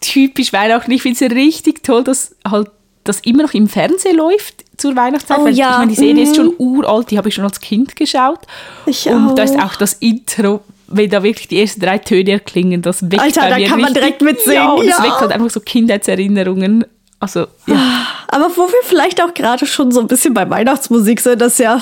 typisch 0.00 0.52
Weihnachten. 0.52 0.90
Ich 0.90 1.02
finde 1.02 1.24
es 1.24 1.32
richtig 1.32 1.82
toll, 1.82 2.04
dass 2.04 2.36
halt 2.48 2.70
das 3.04 3.20
immer 3.20 3.42
noch 3.42 3.54
im 3.54 3.68
Fernsehen 3.68 4.16
läuft 4.16 4.64
zur 4.76 4.96
Weihnachtszeit. 4.96 5.38
Oh, 5.40 5.46
ja. 5.48 5.70
Ich 5.70 5.78
meine, 5.78 5.90
die 5.90 5.96
Serie 5.96 6.14
mhm. 6.14 6.20
ist 6.22 6.36
schon 6.36 6.54
uralt, 6.58 7.10
die 7.10 7.18
habe 7.18 7.28
ich 7.28 7.34
schon 7.34 7.44
als 7.44 7.60
Kind 7.60 7.96
geschaut. 7.96 8.40
Ich 8.86 9.06
und 9.06 9.30
auch. 9.30 9.34
da 9.34 9.42
ist 9.42 9.58
auch 9.58 9.76
das 9.76 9.94
Intro, 9.94 10.60
wenn 10.88 11.10
da 11.10 11.22
wirklich 11.22 11.48
die 11.48 11.60
ersten 11.60 11.80
drei 11.80 11.98
Töne 11.98 12.32
erklingen, 12.32 12.82
das 12.82 13.02
weckt 13.02 13.20
Alter, 13.20 13.48
da 13.48 13.60
kann 13.60 13.80
man 13.80 13.94
direkt 13.94 14.22
mitsingen. 14.22 14.54
Ja, 14.54 14.72
und 14.72 14.84
ja. 14.84 14.96
das 14.96 15.04
weckt 15.04 15.20
halt 15.20 15.32
einfach 15.32 15.50
so 15.50 15.60
Kindheitserinnerungen. 15.60 16.84
Also, 17.18 17.46
ja. 17.66 18.06
Aber 18.28 18.50
wo 18.56 18.62
wir 18.62 18.82
vielleicht 18.82 19.22
auch 19.22 19.32
gerade 19.32 19.64
schon 19.66 19.92
so 19.92 20.00
ein 20.00 20.08
bisschen 20.08 20.34
bei 20.34 20.48
Weihnachtsmusik 20.50 21.20
sind, 21.20 21.40
das 21.40 21.58
ja, 21.58 21.80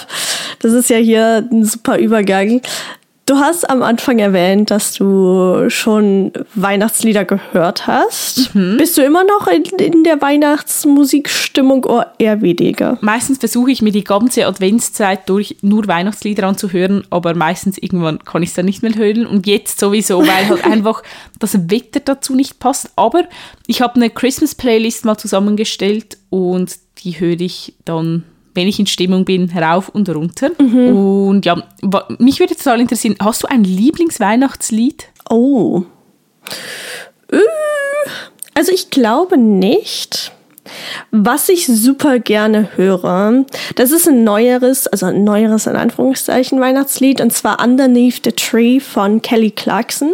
das 0.59 0.73
ist 0.73 0.91
ja 0.91 0.99
hier 0.99 1.49
ein 1.51 1.65
super 1.65 1.99
Übergang. 1.99 2.61
Du 3.31 3.39
hast 3.39 3.71
am 3.71 3.85
Anfang 3.85 4.19
erwähnt, 4.19 4.73
dass 4.73 4.93
du 4.95 5.71
schon 5.71 6.33
Weihnachtslieder 6.57 7.25
gehört 7.25 7.87
hast. 7.87 8.53
Mhm. 8.57 8.77
Bist 8.77 8.99
du 8.99 9.03
immer 9.03 9.23
noch 9.23 9.47
in, 9.47 9.63
in 9.79 10.03
der 10.03 10.21
Weihnachtsmusikstimmung 10.21 11.85
oder 11.85 12.13
eher 12.19 12.43
weniger? 12.43 12.99
Meistens 13.03 13.39
versuche 13.39 13.71
ich 13.71 13.83
mir 13.83 13.93
die 13.93 14.03
ganze 14.03 14.47
Adventszeit 14.47 15.29
durch 15.29 15.59
nur 15.63 15.87
Weihnachtslieder 15.87 16.45
anzuhören, 16.45 17.05
aber 17.11 17.35
meistens 17.35 17.79
irgendwann 17.79 18.19
kann 18.19 18.43
ich 18.43 18.49
es 18.49 18.57
dann 18.57 18.65
nicht 18.65 18.83
mehr 18.83 18.97
hören. 18.97 19.27
Und 19.27 19.47
jetzt 19.47 19.79
sowieso, 19.79 20.27
weil 20.27 20.49
halt 20.49 20.65
einfach 20.65 21.05
das 21.39 21.71
Wetter 21.71 22.01
dazu 22.01 22.35
nicht 22.35 22.59
passt. 22.59 22.91
Aber 22.97 23.23
ich 23.69 23.81
habe 23.81 23.95
eine 23.95 24.11
Christmas-Playlist 24.11 25.05
mal 25.05 25.19
zusammengestellt 25.19 26.19
und 26.31 26.75
die 27.05 27.21
höre 27.21 27.41
ich 27.41 27.75
dann 27.85 28.25
wenn 28.55 28.69
ich 28.69 28.79
in 28.79 28.87
Stimmung 28.87 29.25
bin, 29.25 29.51
rauf 29.57 29.89
und 29.89 30.09
runter. 30.09 30.51
Und 30.59 31.47
ja, 31.47 31.63
mich 32.19 32.41
würde 32.41 32.55
total 32.57 32.81
interessieren, 32.81 33.17
hast 33.21 33.43
du 33.43 33.47
ein 33.47 33.65
Lieblingsweihnachtslied? 33.65 35.07
Oh. 35.29 35.83
Äh, 37.33 37.39
Also 38.55 38.73
ich 38.73 38.91
glaube 38.91 39.39
nicht. 39.39 40.33
Was 41.11 41.49
ich 41.49 41.67
super 41.67 42.19
gerne 42.21 42.69
höre, 42.77 43.45
das 43.75 43.91
ist 43.91 44.07
ein 44.09 44.23
neueres, 44.23 44.87
also 44.87 45.07
ein 45.07 45.25
neueres 45.25 45.67
in 45.67 45.75
Anführungszeichen 45.75 46.61
Weihnachtslied, 46.61 47.21
und 47.21 47.33
zwar 47.33 47.61
Underneath 47.65 48.21
the 48.25 48.31
Tree 48.33 48.79
von 48.79 49.21
Kelly 49.23 49.51
Clarkson. 49.51 50.13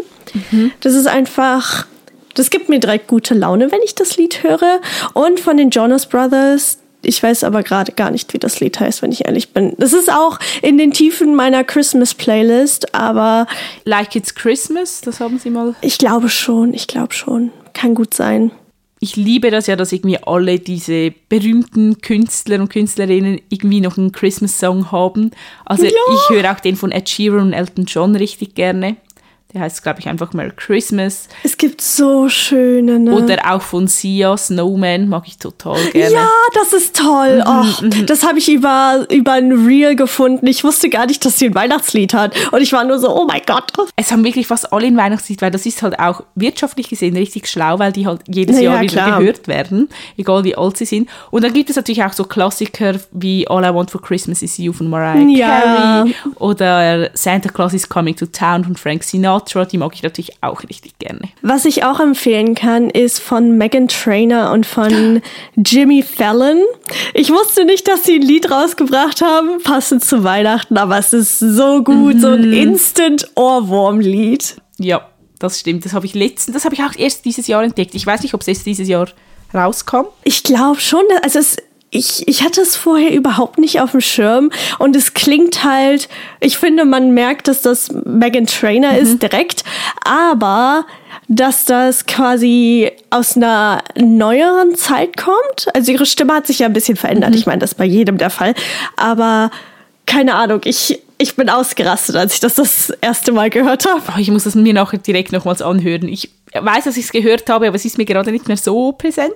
Das 0.81 0.94
ist 0.94 1.07
einfach, 1.07 1.87
das 2.35 2.49
gibt 2.51 2.68
mir 2.68 2.79
direkt 2.79 3.07
gute 3.07 3.35
Laune, 3.35 3.70
wenn 3.70 3.81
ich 3.85 3.94
das 3.94 4.16
Lied 4.16 4.42
höre. 4.42 4.81
Und 5.12 5.40
von 5.40 5.57
den 5.59 5.70
Jonas 5.70 6.07
Brothers, 6.07 6.79
ich 7.02 7.22
weiß 7.22 7.44
aber 7.44 7.62
gerade 7.62 7.92
gar 7.92 8.11
nicht, 8.11 8.32
wie 8.35 8.38
das 8.38 8.61
Lied 8.61 8.80
heißt, 8.80 9.02
wenn 9.02 9.12
ich 9.12 9.26
ehrlich 9.26 9.52
bin. 9.52 9.74
Das 9.78 9.92
ist 9.92 10.11
auch 10.11 10.38
in 10.62 10.78
den 10.78 10.92
Tiefen 10.92 11.35
meiner 11.35 11.62
Christmas-Playlist, 11.64 12.94
aber 12.94 13.46
Like 13.85 14.14
It's 14.16 14.35
Christmas, 14.35 15.00
das 15.00 15.20
haben 15.20 15.38
sie 15.38 15.50
mal. 15.50 15.74
ich 15.82 15.98
glaube 15.98 16.28
schon, 16.28 16.74
ich 16.74 16.87
glaube 16.87 17.12
schon. 17.14 17.50
Kann 17.74 17.94
gut 17.94 18.14
sein. 18.14 18.50
Ich 18.98 19.14
liebe 19.14 19.50
das 19.50 19.66
ja, 19.66 19.76
dass 19.76 19.92
irgendwie 19.92 20.18
alle 20.22 20.59
diese 20.59 21.12
berühmten 21.28 22.00
Künstler 22.00 22.61
und 22.61 22.70
Künstlerinnen 22.70 23.40
irgendwie 23.50 23.80
noch 23.82 23.98
einen 23.98 24.11
Christmas-Song 24.11 24.90
haben. 24.90 25.32
Also 25.66 25.85
Ja. 25.85 25.90
ich 25.90 26.35
höre 26.35 26.50
auch 26.50 26.61
den 26.61 26.76
von 26.76 26.90
Ed 26.92 27.09
Sheeran 27.09 27.40
und 27.48 27.52
Elton 27.52 27.85
John 27.85 28.16
richtig 28.16 28.54
gerne. 28.54 28.96
Der 29.54 29.61
heißt, 29.61 29.82
glaube 29.85 30.00
ich, 30.00 30.09
einfach 30.09 30.32
Merry 30.32 30.50
Christmas. 30.56 31.28
Es 31.44 31.56
gibt 31.56 31.80
so 31.80 32.28
schöne, 32.28 32.98
ne? 32.98 33.14
Oder 33.14 33.54
auch 33.54 33.62
von 33.62 33.87
Sia, 33.87 34.37
Snowman, 34.37 35.09
mag 35.09 35.22
ich 35.26 35.38
total 35.38 35.78
gerne. 35.92 36.12
ja, 36.12 36.28
das 36.52 36.72
ist 36.72 36.96
toll. 36.96 37.44
Och, 37.46 37.82
das 38.06 38.26
habe 38.26 38.38
ich 38.40 38.48
über, 38.50 39.06
über 39.09 39.32
ein 39.32 39.52
Reel 39.52 39.94
gefunden. 39.94 40.46
Ich 40.48 40.64
wusste 40.64 40.90
gar 40.90 41.06
nicht, 41.06 41.24
dass 41.24 41.38
sie 41.38 41.46
ein 41.46 41.54
Weihnachtslied 41.54 42.12
hat. 42.12 42.35
Und 42.50 42.61
ich 42.61 42.72
war 42.72 42.85
nur 42.85 42.98
so, 42.98 43.09
oh 43.16 43.24
mein 43.24 43.42
Gott. 43.46 43.72
Es 43.94 44.11
haben 44.11 44.24
wirklich 44.24 44.48
fast 44.48 44.72
alle 44.72 44.88
ein 44.88 44.96
Weihnachtslied, 44.96 45.40
weil 45.40 45.52
das 45.52 45.64
ist 45.64 45.80
halt 45.80 45.98
auch 46.00 46.24
wirtschaftlich 46.35 46.88
gesehen 46.88 47.16
richtig 47.16 47.46
schlau, 47.48 47.78
weil 47.78 47.92
die 47.92 48.06
halt 48.06 48.22
jedes 48.26 48.61
Jahr 48.61 48.76
ja, 48.76 48.80
wieder 48.82 49.04
klar. 49.04 49.18
gehört 49.20 49.46
werden, 49.46 49.88
egal 50.16 50.42
wie 50.42 50.56
alt 50.56 50.76
sie 50.76 50.87
sind. 50.87 51.09
Und 51.30 51.44
dann 51.44 51.52
gibt 51.52 51.70
es 51.70 51.76
natürlich 51.76 52.02
auch 52.02 52.12
so 52.12 52.24
Klassiker 52.24 52.94
wie 53.12 53.46
All 53.48 53.64
I 53.64 53.72
Want 53.72 53.92
for 53.92 54.02
Christmas 54.02 54.42
is 54.42 54.59
You 54.59 54.72
von 54.72 54.90
Mariah 54.90 55.20
Ja. 55.28 55.61
Carey 56.02 56.14
oder 56.37 57.11
Santa 57.14 57.48
Claus 57.48 57.72
is 57.74 57.88
Coming 57.88 58.16
to 58.16 58.26
Town 58.26 58.64
von 58.64 58.74
Frank 58.74 59.04
Sinatra, 59.04 59.36
die 59.40 59.79
mag 59.79 59.92
ich 59.94 60.03
natürlich 60.03 60.42
auch 60.42 60.62
richtig 60.62 60.99
gerne. 60.99 61.20
Was 61.42 61.64
ich 61.64 61.85
auch 61.85 62.01
empfehlen 62.01 62.55
kann, 62.55 62.90
ist 62.90 63.20
von 63.20 63.57
Megan 63.59 63.88
Trainer 63.88 64.53
und 64.53 64.66
von 64.66 65.20
Jimmy 65.57 66.03
Fallon. 66.03 66.61
Ich 67.14 67.31
wusste 67.31 67.64
nicht, 67.64 67.88
dass 67.88 68.05
sie 68.05 68.16
ein 68.16 68.22
Lied 68.22 68.51
rausgebracht 68.51 69.20
haben, 69.20 69.62
passend 69.62 70.05
zu 70.05 70.25
Weihnachten, 70.25 70.77
aber 70.77 70.99
es 70.99 71.12
ist 71.12 71.38
so 71.38 71.83
gut, 71.83 72.20
so 72.20 72.29
ein 72.29 72.53
Instant-Ohrwurm-Lied. 72.53 74.57
Ja, 74.79 75.09
das 75.38 75.61
stimmt. 75.61 75.85
Das 75.85 75.92
habe 75.92 76.07
ich 76.07 76.14
letztens, 76.14 76.55
das 76.55 76.64
habe 76.64 76.75
ich 76.75 76.83
auch 76.83 76.96
erst 76.96 77.25
dieses 77.25 77.46
Jahr 77.46 77.62
entdeckt. 77.62 77.94
Ich 77.94 78.07
weiß 78.07 78.22
nicht, 78.22 78.35
ob 78.35 78.40
es 78.40 78.49
erst 78.49 78.66
dieses 78.66 78.88
Jahr 78.88 79.09
rauskam. 79.55 80.07
Ich 80.25 80.42
glaube 80.42 80.81
schon, 80.81 81.03
also 81.22 81.38
es, 81.38 81.57
ich, 81.96 82.28
ich 82.28 82.42
hatte 82.42 82.61
es 82.61 82.76
vorher 82.76 83.12
überhaupt 83.12 83.59
nicht 83.59 83.80
auf 83.80 83.92
dem 83.92 84.00
Schirm 84.00 84.50
und 84.78 84.94
es 84.94 85.14
klingt 85.14 85.64
halt, 85.64 86.09
ich 86.40 86.59
finde, 86.59 86.85
man 86.85 87.12
merkt, 87.12 87.48
dass 87.48 87.62
das 87.62 87.90
Megan 88.04 88.46
Trainer 88.46 88.98
ist 88.98 89.22
direkt, 89.22 89.64
aber 90.04 90.85
dass 91.28 91.64
das 91.64 92.06
quasi 92.06 92.92
aus 93.11 93.37
einer 93.37 93.82
neueren 93.96 94.76
Zeit 94.76 95.16
kommt. 95.16 95.66
Also 95.74 95.90
ihre 95.90 96.06
Stimme 96.06 96.35
hat 96.35 96.46
sich 96.46 96.61
ja 96.61 96.66
ein 96.66 96.72
bisschen 96.72 96.96
verändert. 96.96 97.35
Ich 97.35 97.46
meine, 97.46 97.59
das 97.59 97.72
ist 97.72 97.78
bei 97.78 97.85
jedem 97.85 98.18
der 98.18 98.30
Fall. 98.30 98.54
Aber 98.96 99.50
keine 100.04 100.35
Ahnung, 100.35 100.61
ich, 100.64 101.02
ich 101.18 101.35
bin 101.35 101.48
ausgerastet, 101.48 102.14
als 102.14 102.35
ich 102.35 102.40
das 102.40 102.54
das 102.54 102.90
erste 103.00 103.32
Mal 103.32 103.50
gehört 103.50 103.87
habe. 103.87 104.02
Oh, 104.14 104.20
ich 104.20 104.30
muss 104.30 104.44
das 104.44 104.54
mir 104.54 104.74
nachher 104.74 104.98
direkt 104.98 105.32
nochmals 105.32 105.62
anhören. 105.62 106.06
Ich 106.06 106.30
weiß, 106.54 106.85
dass 106.85 106.96
ich 106.96 107.06
es 107.06 107.12
gehört 107.12 107.48
habe, 107.48 107.66
aber 107.66 107.76
es 107.76 107.85
ist 107.85 107.98
mir 107.98 108.04
gerade 108.04 108.30
nicht 108.30 108.46
mehr 108.46 108.56
so 108.56 108.92
präsent. 108.92 109.35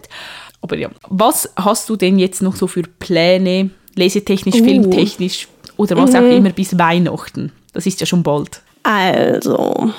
Aber 0.62 0.76
ja, 0.76 0.88
was 1.08 1.50
hast 1.56 1.88
du 1.88 1.96
denn 1.96 2.18
jetzt 2.18 2.42
noch 2.42 2.56
so 2.56 2.66
für 2.66 2.82
Pläne, 2.82 3.70
lesetechnisch, 3.94 4.56
Uh. 4.56 4.64
filmtechnisch 4.64 5.48
oder 5.76 5.96
was 5.96 6.14
auch 6.14 6.22
immer 6.22 6.50
bis 6.50 6.78
Weihnachten? 6.78 7.52
Das 7.72 7.86
ist 7.86 8.00
ja 8.00 8.06
schon 8.06 8.22
bald. 8.22 8.62
Also, 8.82 9.90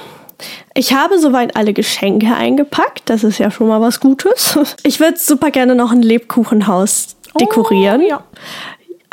ich 0.74 0.94
habe 0.94 1.20
soweit 1.20 1.56
alle 1.56 1.74
Geschenke 1.74 2.34
eingepackt. 2.36 3.04
Das 3.06 3.24
ist 3.24 3.38
ja 3.38 3.52
schon 3.52 3.68
mal 3.68 3.82
was 3.82 4.00
Gutes. 4.00 4.58
Ich 4.84 5.00
würde 5.00 5.18
super 5.18 5.52
gerne 5.52 5.76
noch 5.76 5.92
ein 5.92 6.02
Lebkuchenhaus 6.02 7.16
dekorieren. 7.40 8.02
Oh, 8.02 8.10
ja. 8.10 8.24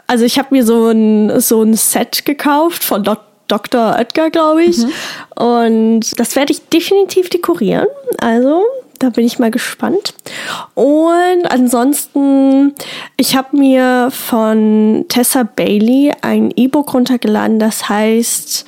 Also 0.06 0.24
ich 0.24 0.38
habe 0.38 0.48
mir 0.52 0.64
so 0.64 0.88
ein, 0.88 1.40
so 1.40 1.62
ein 1.62 1.74
Set 1.74 2.24
gekauft 2.24 2.82
von 2.82 3.04
Dok 3.04 3.20
Dr. 3.48 3.96
Oetker, 3.98 4.28
glaube 4.30 4.62
ich. 4.64 4.78
Und 5.34 6.20
das 6.20 6.36
werde 6.36 6.52
ich 6.52 6.68
definitiv 6.68 7.30
dekorieren. 7.30 7.86
Also 8.18 8.62
da 8.98 9.10
bin 9.10 9.24
ich 9.24 9.38
mal 9.38 9.50
gespannt. 9.50 10.14
Und 10.74 11.50
ansonsten, 11.50 12.74
ich 13.16 13.36
habe 13.36 13.56
mir 13.56 14.10
von 14.10 15.04
Tessa 15.08 15.42
Bailey 15.42 16.12
ein 16.22 16.52
E-Book 16.54 16.94
runtergeladen, 16.94 17.58
das 17.58 17.88
heißt, 17.88 18.66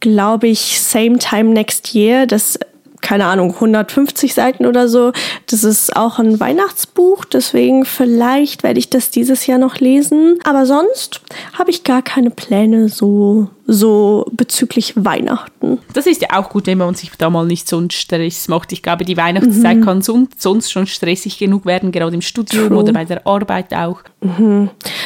glaube 0.00 0.48
ich, 0.48 0.80
Same 0.80 1.18
Time 1.18 1.50
Next 1.50 1.94
Year. 1.94 2.26
Das 2.26 2.58
keine 3.00 3.26
Ahnung, 3.26 3.54
150 3.54 4.34
Seiten 4.34 4.66
oder 4.66 4.88
so. 4.88 5.12
Das 5.46 5.64
ist 5.64 5.96
auch 5.96 6.18
ein 6.18 6.38
Weihnachtsbuch, 6.40 7.24
deswegen 7.24 7.84
vielleicht 7.84 8.62
werde 8.62 8.78
ich 8.78 8.90
das 8.90 9.10
dieses 9.10 9.46
Jahr 9.46 9.58
noch 9.58 9.76
lesen. 9.78 10.38
Aber 10.44 10.66
sonst 10.66 11.20
habe 11.58 11.70
ich 11.70 11.84
gar 11.84 12.02
keine 12.02 12.30
Pläne 12.30 12.88
so, 12.88 13.48
so 13.66 14.26
bezüglich 14.32 14.92
Weihnachten. 14.96 15.78
Das 15.94 16.06
ist 16.06 16.22
ja 16.22 16.28
auch 16.38 16.50
gut, 16.50 16.66
wenn 16.66 16.78
man 16.78 16.94
sich 16.94 17.10
da 17.16 17.30
mal 17.30 17.46
nicht 17.46 17.68
so 17.68 17.78
einen 17.78 17.90
Stress 17.90 18.48
macht. 18.48 18.72
Ich 18.72 18.82
glaube, 18.82 19.04
die 19.04 19.16
Weihnachtszeit 19.16 19.78
Mhm. 19.78 19.84
kann 19.84 20.02
son 20.02 20.28
sonst 20.36 20.70
schon 20.70 20.86
stressig 20.86 21.38
genug 21.38 21.66
werden, 21.66 21.92
gerade 21.92 22.14
im 22.14 22.22
Studium 22.22 22.68
True. 22.68 22.78
oder 22.78 22.92
bei 22.92 23.04
der 23.04 23.26
Arbeit 23.26 23.72
auch. 23.74 24.00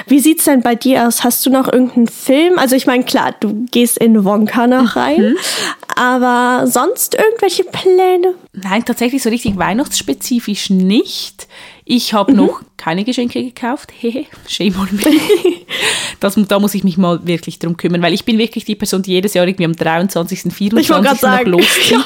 Wie 0.06 0.18
sieht's 0.20 0.44
denn 0.44 0.62
bei 0.62 0.74
dir 0.74 1.06
aus? 1.06 1.22
Hast 1.24 1.44
du 1.46 1.50
noch 1.50 1.72
irgendeinen 1.72 2.08
Film? 2.08 2.58
Also 2.58 2.74
ich 2.74 2.86
meine, 2.86 3.04
klar, 3.04 3.34
du 3.38 3.66
gehst 3.70 3.98
in 3.98 4.24
Wonka 4.24 4.66
noch 4.66 4.96
rein, 4.96 5.36
aber 5.96 6.66
sonst 6.66 7.14
irgendwelche 7.14 7.64
Pläne? 7.64 8.34
Nein, 8.52 8.84
tatsächlich 8.84 9.22
so 9.22 9.30
richtig 9.30 9.56
weihnachtsspezifisch 9.56 10.70
nicht. 10.70 11.48
Ich 11.84 12.14
habe 12.14 12.32
noch 12.32 12.62
keine 12.76 13.04
Geschenke 13.04 13.42
gekauft. 13.42 13.92
Hehe, 13.98 14.26
shame 14.48 14.78
on 14.78 14.88
me. 14.92 15.02
Das, 16.20 16.38
da 16.48 16.58
muss 16.58 16.74
ich 16.74 16.84
mich 16.84 16.96
mal 16.96 17.26
wirklich 17.26 17.58
drum 17.58 17.76
kümmern, 17.76 18.00
weil 18.00 18.14
ich 18.14 18.24
bin 18.24 18.38
wirklich 18.38 18.64
die 18.64 18.76
Person, 18.76 19.02
die 19.02 19.10
jedes 19.10 19.34
Jahr 19.34 19.46
irgendwie 19.46 19.64
am 19.66 19.74
23., 19.74 20.54
24. 20.54 20.78
Ich 20.78 20.90
wollte 20.90 21.10
noch 21.10 21.18
sagen. 21.18 21.50
loszieht. 21.50 21.90
Ja. 21.90 22.04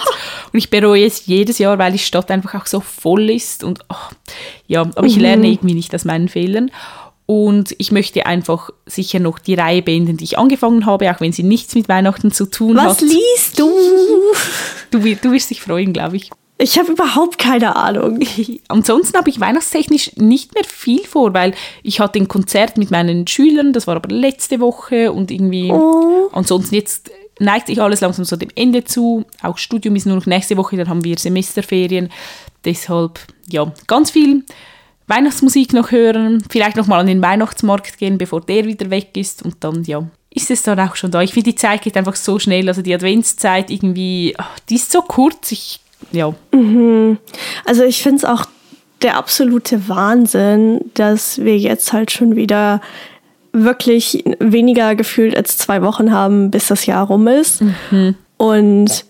Und 0.53 0.59
ich 0.59 0.71
bereue 0.71 1.05
es 1.05 1.27
jedes 1.27 1.59
Jahr, 1.59 1.79
weil 1.79 1.93
die 1.93 1.99
Stadt 1.99 2.31
einfach 2.31 2.55
auch 2.55 2.67
so 2.67 2.81
voll 2.81 3.31
ist. 3.31 3.63
Und 3.63 3.81
oh, 3.91 4.15
ja, 4.67 4.81
aber 4.81 5.07
ich 5.07 5.17
lerne 5.17 5.47
irgendwie 5.49 5.75
nicht 5.75 5.95
aus 5.95 6.05
meinen 6.05 6.29
Fehlern. 6.29 6.71
Und 7.31 7.75
ich 7.77 7.93
möchte 7.93 8.25
einfach 8.25 8.71
sicher 8.87 9.19
noch 9.19 9.39
die 9.39 9.53
Reihe 9.53 9.83
beenden, 9.83 10.17
die 10.17 10.25
ich 10.25 10.39
angefangen 10.39 10.87
habe, 10.87 11.11
auch 11.15 11.21
wenn 11.21 11.31
sie 11.31 11.43
nichts 11.43 11.75
mit 11.75 11.87
Weihnachten 11.87 12.33
zu 12.33 12.47
tun 12.47 12.77
Was 12.77 12.97
hat. 12.97 13.01
liest 13.03 13.59
du? 13.59 13.71
Du, 14.91 14.99
du 15.01 15.33
wirst 15.33 15.51
dich 15.51 15.61
freuen, 15.61 15.93
glaube 15.93 16.17
ich. 16.17 16.31
Ich 16.57 16.79
habe 16.79 16.91
überhaupt 16.93 17.37
keine 17.37 17.77
Ahnung. 17.77 18.21
Ansonsten 18.69 19.19
habe 19.19 19.29
ich 19.29 19.41
weihnachtstechnisch 19.41 20.17
nicht 20.17 20.55
mehr 20.55 20.65
viel 20.65 21.05
vor, 21.05 21.35
weil 21.35 21.53
ich 21.83 22.01
hatte 22.01 22.19
ein 22.19 22.29
Konzert 22.29 22.79
mit 22.79 22.91
meinen 22.91 23.27
Schülern, 23.27 23.75
das 23.75 23.87
war 23.87 23.97
aber 23.97 24.09
letzte 24.09 24.59
Woche 24.59 25.13
und 25.13 25.31
irgendwie 25.31 25.71
Oh. 25.71 26.31
ansonsten 26.33 26.77
jetzt 26.77 27.11
neigt 27.41 27.67
sich 27.67 27.81
alles 27.83 28.01
langsam 28.01 28.25
so 28.25 28.37
dem 28.37 28.49
Ende 28.55 28.85
zu. 28.85 29.27
Auch 29.43 29.59
Studium 29.59 29.95
ist 29.97 30.07
nur 30.07 30.17
noch 30.17 30.25
nächste 30.25 30.57
Woche, 30.57 30.79
dann 30.79 30.89
haben 30.89 31.05
wir 31.05 31.19
Semesterferien. 31.19 32.09
Deshalb, 32.65 33.21
ja, 33.51 33.71
ganz 33.87 34.11
viel 34.13 34.45
Weihnachtsmusik 35.09 35.73
noch 35.73 35.91
hören, 35.91 36.43
vielleicht 36.49 36.77
noch 36.77 36.87
mal 36.87 37.01
an 37.01 37.07
den 37.07 37.23
Weihnachtsmarkt 37.23 37.99
gehen, 37.99 38.19
bevor 38.19 38.41
der 38.41 38.67
wieder 38.67 38.91
weg 38.91 39.17
ist. 39.17 39.43
Und 39.43 39.57
dann, 39.61 39.85
ja, 39.85 40.05
ist 40.31 40.51
es 40.51 40.63
dann 40.63 40.79
auch 40.79 40.97
schon 40.97 41.11
da. 41.11 41.23
Ich 41.23 41.33
finde, 41.33 41.51
die 41.51 41.57
Zeit 41.57 41.83
geht 41.83 41.97
einfach 41.97 42.17
so 42.17 42.39
schnell, 42.39 42.69
also 42.69 42.83
die 42.83 42.95
Adventszeit 42.95 43.71
irgendwie, 43.71 44.35
ach, 44.37 44.59
die 44.69 44.77
ist 44.77 44.93
so 44.93 45.03
kurz, 45.03 45.51
ich, 45.53 45.81
ja, 46.13 46.33
Also 47.65 47.85
ich 47.85 48.03
finde 48.03 48.19
es 48.19 48.25
auch 48.25 48.45
der 49.03 49.17
absolute 49.17 49.89
Wahnsinn, 49.89 50.91
dass 50.95 51.39
wir 51.39 51.57
jetzt 51.57 51.93
halt 51.93 52.11
schon 52.11 52.37
wieder 52.37 52.81
wirklich 53.53 54.25
weniger 54.39 54.95
gefühlt 54.95 55.37
als 55.37 55.57
zwei 55.57 55.83
Wochen 55.83 56.13
haben, 56.13 56.51
bis 56.51 56.69
das 56.69 56.87
Jahr 56.87 57.07
rum 57.07 57.27
ist. 57.29 57.63
Und 58.37 59.05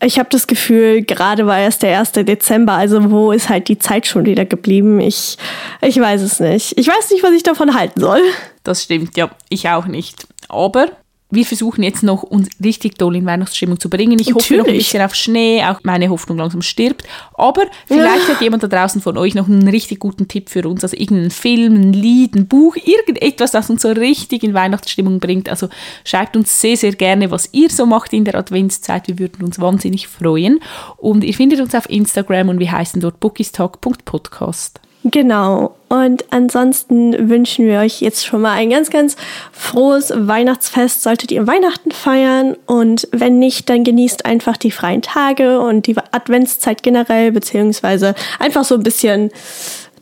ich 0.00 0.18
habe 0.18 0.28
das 0.30 0.46
Gefühl, 0.46 1.02
gerade 1.02 1.46
war 1.46 1.58
erst 1.58 1.82
der 1.82 1.98
1. 1.98 2.12
Dezember, 2.12 2.74
also 2.74 3.10
wo 3.10 3.32
ist 3.32 3.48
halt 3.48 3.68
die 3.68 3.78
Zeit 3.78 4.06
schon 4.06 4.26
wieder 4.26 4.44
geblieben? 4.44 5.00
Ich, 5.00 5.36
ich 5.80 5.98
weiß 5.98 6.22
es 6.22 6.38
nicht. 6.38 6.78
Ich 6.78 6.86
weiß 6.86 7.10
nicht, 7.10 7.22
was 7.22 7.32
ich 7.32 7.42
davon 7.42 7.74
halten 7.74 8.00
soll. 8.00 8.22
Das 8.62 8.84
stimmt, 8.84 9.16
ja, 9.16 9.30
ich 9.48 9.68
auch 9.68 9.86
nicht. 9.86 10.26
Aber 10.48 10.88
wir 11.30 11.44
versuchen 11.44 11.82
jetzt 11.82 12.02
noch, 12.02 12.22
uns 12.22 12.48
richtig 12.62 12.96
toll 12.96 13.16
in 13.16 13.26
Weihnachtsstimmung 13.26 13.78
zu 13.78 13.90
bringen. 13.90 14.18
Ich 14.18 14.32
hoffe 14.32 14.56
noch 14.56 14.66
ein 14.66 14.72
bisschen 14.72 15.02
auf 15.02 15.14
Schnee, 15.14 15.62
auch 15.62 15.80
meine 15.82 16.08
Hoffnung 16.08 16.38
langsam 16.38 16.62
stirbt. 16.62 17.04
Aber 17.34 17.66
vielleicht 17.86 18.28
ja. 18.28 18.34
hat 18.34 18.40
jemand 18.40 18.62
da 18.62 18.68
draußen 18.68 19.02
von 19.02 19.18
euch 19.18 19.34
noch 19.34 19.46
einen 19.46 19.68
richtig 19.68 19.98
guten 19.98 20.26
Tipp 20.26 20.48
für 20.48 20.66
uns, 20.66 20.82
also 20.82 20.96
irgendeinen 20.96 21.30
Film, 21.30 21.74
ein 21.74 21.92
Lied, 21.92 22.34
ein 22.34 22.46
Buch, 22.46 22.76
irgendetwas, 22.76 23.50
das 23.50 23.68
uns 23.68 23.82
so 23.82 23.90
richtig 23.90 24.42
in 24.42 24.54
Weihnachtsstimmung 24.54 25.20
bringt. 25.20 25.50
Also 25.50 25.68
schreibt 26.02 26.34
uns 26.34 26.60
sehr, 26.60 26.78
sehr 26.78 26.92
gerne, 26.92 27.30
was 27.30 27.50
ihr 27.52 27.68
so 27.68 27.84
macht 27.84 28.14
in 28.14 28.24
der 28.24 28.34
Adventszeit. 28.34 29.06
Wir 29.06 29.18
würden 29.18 29.44
uns 29.44 29.60
wahnsinnig 29.60 30.08
freuen. 30.08 30.60
Und 30.96 31.24
ihr 31.24 31.34
findet 31.34 31.60
uns 31.60 31.74
auf 31.74 31.90
Instagram 31.90 32.48
und 32.48 32.58
wir 32.58 32.72
heißen 32.72 33.02
dort 33.02 33.20
bookistalk.podcast. 33.20 34.80
Genau. 35.04 35.74
Und 35.88 36.24
ansonsten 36.30 37.30
wünschen 37.30 37.66
wir 37.66 37.78
euch 37.78 38.00
jetzt 38.02 38.26
schon 38.26 38.42
mal 38.42 38.52
ein 38.52 38.68
ganz, 38.68 38.90
ganz 38.90 39.16
frohes 39.52 40.12
Weihnachtsfest. 40.14 41.02
Solltet 41.02 41.32
ihr 41.32 41.46
Weihnachten 41.46 41.92
feiern 41.92 42.56
und 42.66 43.08
wenn 43.12 43.38
nicht, 43.38 43.70
dann 43.70 43.84
genießt 43.84 44.26
einfach 44.26 44.56
die 44.56 44.70
freien 44.70 45.00
Tage 45.00 45.60
und 45.60 45.86
die 45.86 45.96
Adventszeit 46.10 46.82
generell, 46.82 47.32
beziehungsweise 47.32 48.14
einfach 48.38 48.64
so 48.64 48.74
ein 48.74 48.82
bisschen 48.82 49.30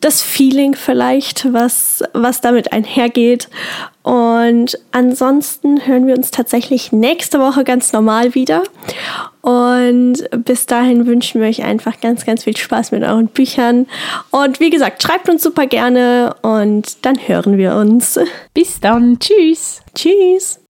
das 0.07 0.23
Feeling 0.23 0.75
vielleicht, 0.75 1.53
was, 1.53 2.03
was 2.13 2.41
damit 2.41 2.73
einhergeht. 2.73 3.49
Und 4.03 4.79
ansonsten 4.93 5.85
hören 5.85 6.07
wir 6.07 6.17
uns 6.17 6.31
tatsächlich 6.31 6.93
nächste 6.93 7.41
Woche 7.41 7.65
ganz 7.65 7.93
normal 7.93 8.37
wieder. 8.37 8.63
Und 9.41 10.25
bis 10.45 10.67
dahin 10.67 11.07
wünschen 11.07 11.41
wir 11.41 11.49
euch 11.49 11.65
einfach 11.65 12.01
ganz, 12.01 12.25
ganz 12.25 12.45
viel 12.45 12.57
Spaß 12.57 12.93
mit 12.93 13.03
euren 13.03 13.27
Büchern. 13.27 13.87
Und 14.31 14.61
wie 14.61 14.71
gesagt, 14.71 15.03
schreibt 15.03 15.29
uns 15.29 15.43
super 15.43 15.67
gerne 15.67 16.37
und 16.43 17.05
dann 17.05 17.17
hören 17.27 17.59
wir 17.59 17.75
uns. 17.75 18.19
Bis 18.55 18.79
dann. 18.79 19.19
Tschüss. 19.19 19.83
Tschüss. 19.95 20.66